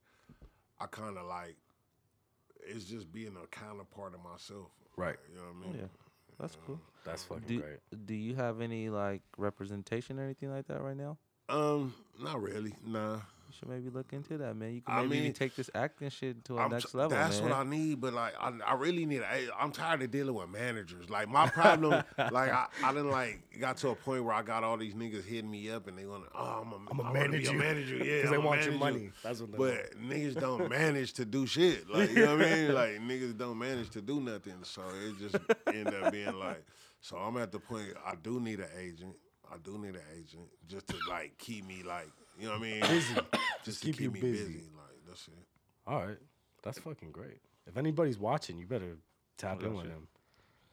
[0.80, 1.56] I kind of like
[2.66, 4.68] it's just being a counterpart of myself.
[4.96, 5.08] Right.
[5.08, 5.80] Like, you know what I mean?
[5.80, 5.88] Yeah,
[6.38, 6.80] that's cool.
[7.04, 8.06] That's fucking Do great.
[8.06, 11.18] Do you have any like representation or anything like that right now?
[11.48, 12.74] Um, not really.
[12.86, 13.18] Nah.
[13.52, 14.72] You should maybe look into that, man.
[14.74, 16.96] You can I maybe even mean, take this acting shit to a I'm next t-
[16.98, 17.50] level, That's man.
[17.50, 19.20] what I need, but like I, I really need.
[19.20, 21.10] I, I'm tired of dealing with managers.
[21.10, 24.64] Like my problem, like I, I didn't like got to a point where I got
[24.64, 26.30] all these niggas hitting me up and they want to.
[26.34, 27.58] Oh, I'm a, I'ma I wanna manage be a you.
[27.58, 27.96] manager.
[28.02, 29.10] Yeah, 'Cause they I'ma want your money.
[29.22, 31.90] That's what they But niggas don't manage to do shit.
[31.90, 32.74] Like you know what I mean?
[32.74, 34.54] Like niggas don't manage to do nothing.
[34.62, 35.36] So it just
[35.66, 36.64] end up being like.
[37.02, 39.14] So I'm at the point I do need an agent.
[39.52, 42.08] I do need an agent just to like keep me like
[42.42, 42.80] you know what I mean?
[42.80, 43.14] Busy.
[43.64, 44.44] Just, keep to you keep me busy.
[44.44, 44.70] busy.
[44.76, 45.34] Like that's it.
[45.86, 46.18] All right.
[46.64, 47.38] That's fucking great.
[47.68, 48.96] If anybody's watching, you better
[49.38, 49.92] tap in with shit.
[49.92, 50.08] him.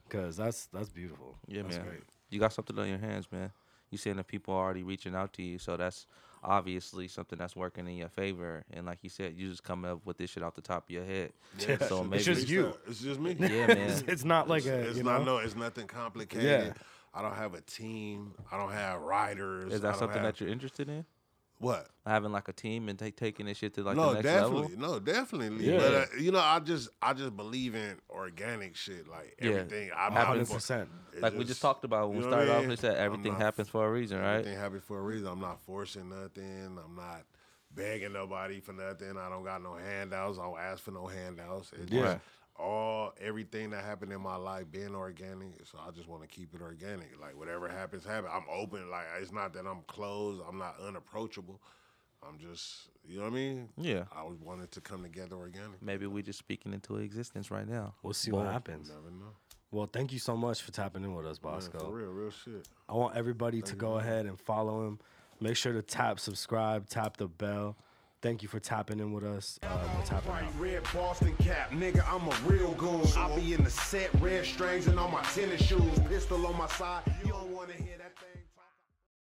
[0.10, 1.38] Cause that's that's beautiful.
[1.48, 1.86] yeah, that's man.
[1.86, 2.02] Great.
[2.32, 3.52] You got something on your hands, man.
[3.92, 6.08] You saying that people are already reaching out to you, so that's
[6.44, 8.64] obviously something that's working in your favor.
[8.74, 10.90] And like you said, you just come up with this shit off the top of
[10.90, 11.34] your head.
[11.60, 12.76] Yeah, so it's maybe just you.
[12.88, 13.36] It's just me.
[13.40, 13.78] Yeah, man.
[13.78, 15.38] It's, it's not like a it's you not know.
[15.38, 15.38] no.
[15.38, 16.44] It's nothing complicated.
[16.44, 16.74] Yeah.
[17.14, 18.34] I don't have a team.
[18.52, 19.74] I don't have writers.
[19.74, 21.06] Is that something have- that you're interested in?
[21.60, 21.88] What?
[22.06, 24.62] Having like a team and take taking this shit to like no, the next definitely.
[24.76, 24.78] level.
[24.80, 25.66] No, definitely.
[25.72, 25.78] Yeah.
[25.78, 29.08] But uh, you know, I just I just believe in organic shit.
[29.08, 29.52] Like Yeah.
[29.52, 29.92] everything.
[29.96, 30.90] I'm Hundred percent.
[31.14, 32.70] it Like we just talked about when we started off, mean?
[32.70, 34.38] we said everything not- happens for a reason, right?
[34.40, 35.28] Everything happens for a reason.
[35.28, 36.78] I'm not forcing nothing.
[36.84, 37.24] I'm not
[37.76, 39.16] begging nobody for nothing.
[39.18, 40.40] I don't got no handouts.
[40.40, 41.72] I don't ask for no handouts.
[41.80, 42.02] It's Yeah.
[42.14, 42.18] just
[42.60, 45.66] all everything that happened in my life being organic.
[45.66, 47.20] So I just want to keep it organic.
[47.20, 48.30] Like whatever happens, happen.
[48.34, 48.90] I'm open.
[48.90, 50.42] Like it's not that I'm closed.
[50.48, 51.62] I'm not unapproachable.
[52.28, 53.70] I'm just, you know what I mean?
[53.78, 54.04] Yeah.
[54.14, 55.82] I was wanted to come together organic.
[55.82, 57.94] Maybe we're just speaking into existence right now.
[58.04, 58.44] We'll see Boom.
[58.44, 58.90] what happens.
[58.90, 59.32] Never know.
[59.72, 61.80] Well, thank you so much for tapping in with us, Man, Bosco.
[61.80, 62.68] for real, real shit.
[62.90, 65.00] I want everybody to go ahead and follow him.
[65.40, 67.78] Make sure to tap subscribe, tap the bell.
[68.22, 69.58] Thank you for tapping in with us.
[69.64, 70.60] Uh, we'll tap it Bright out.
[70.60, 73.06] red Boston cap, nigga, I'm a real goon.
[73.18, 76.68] I be in the set, red strings and on my tennis shoes, pistol on my
[76.68, 77.04] side.
[77.24, 78.39] You don't wanna hear that thing.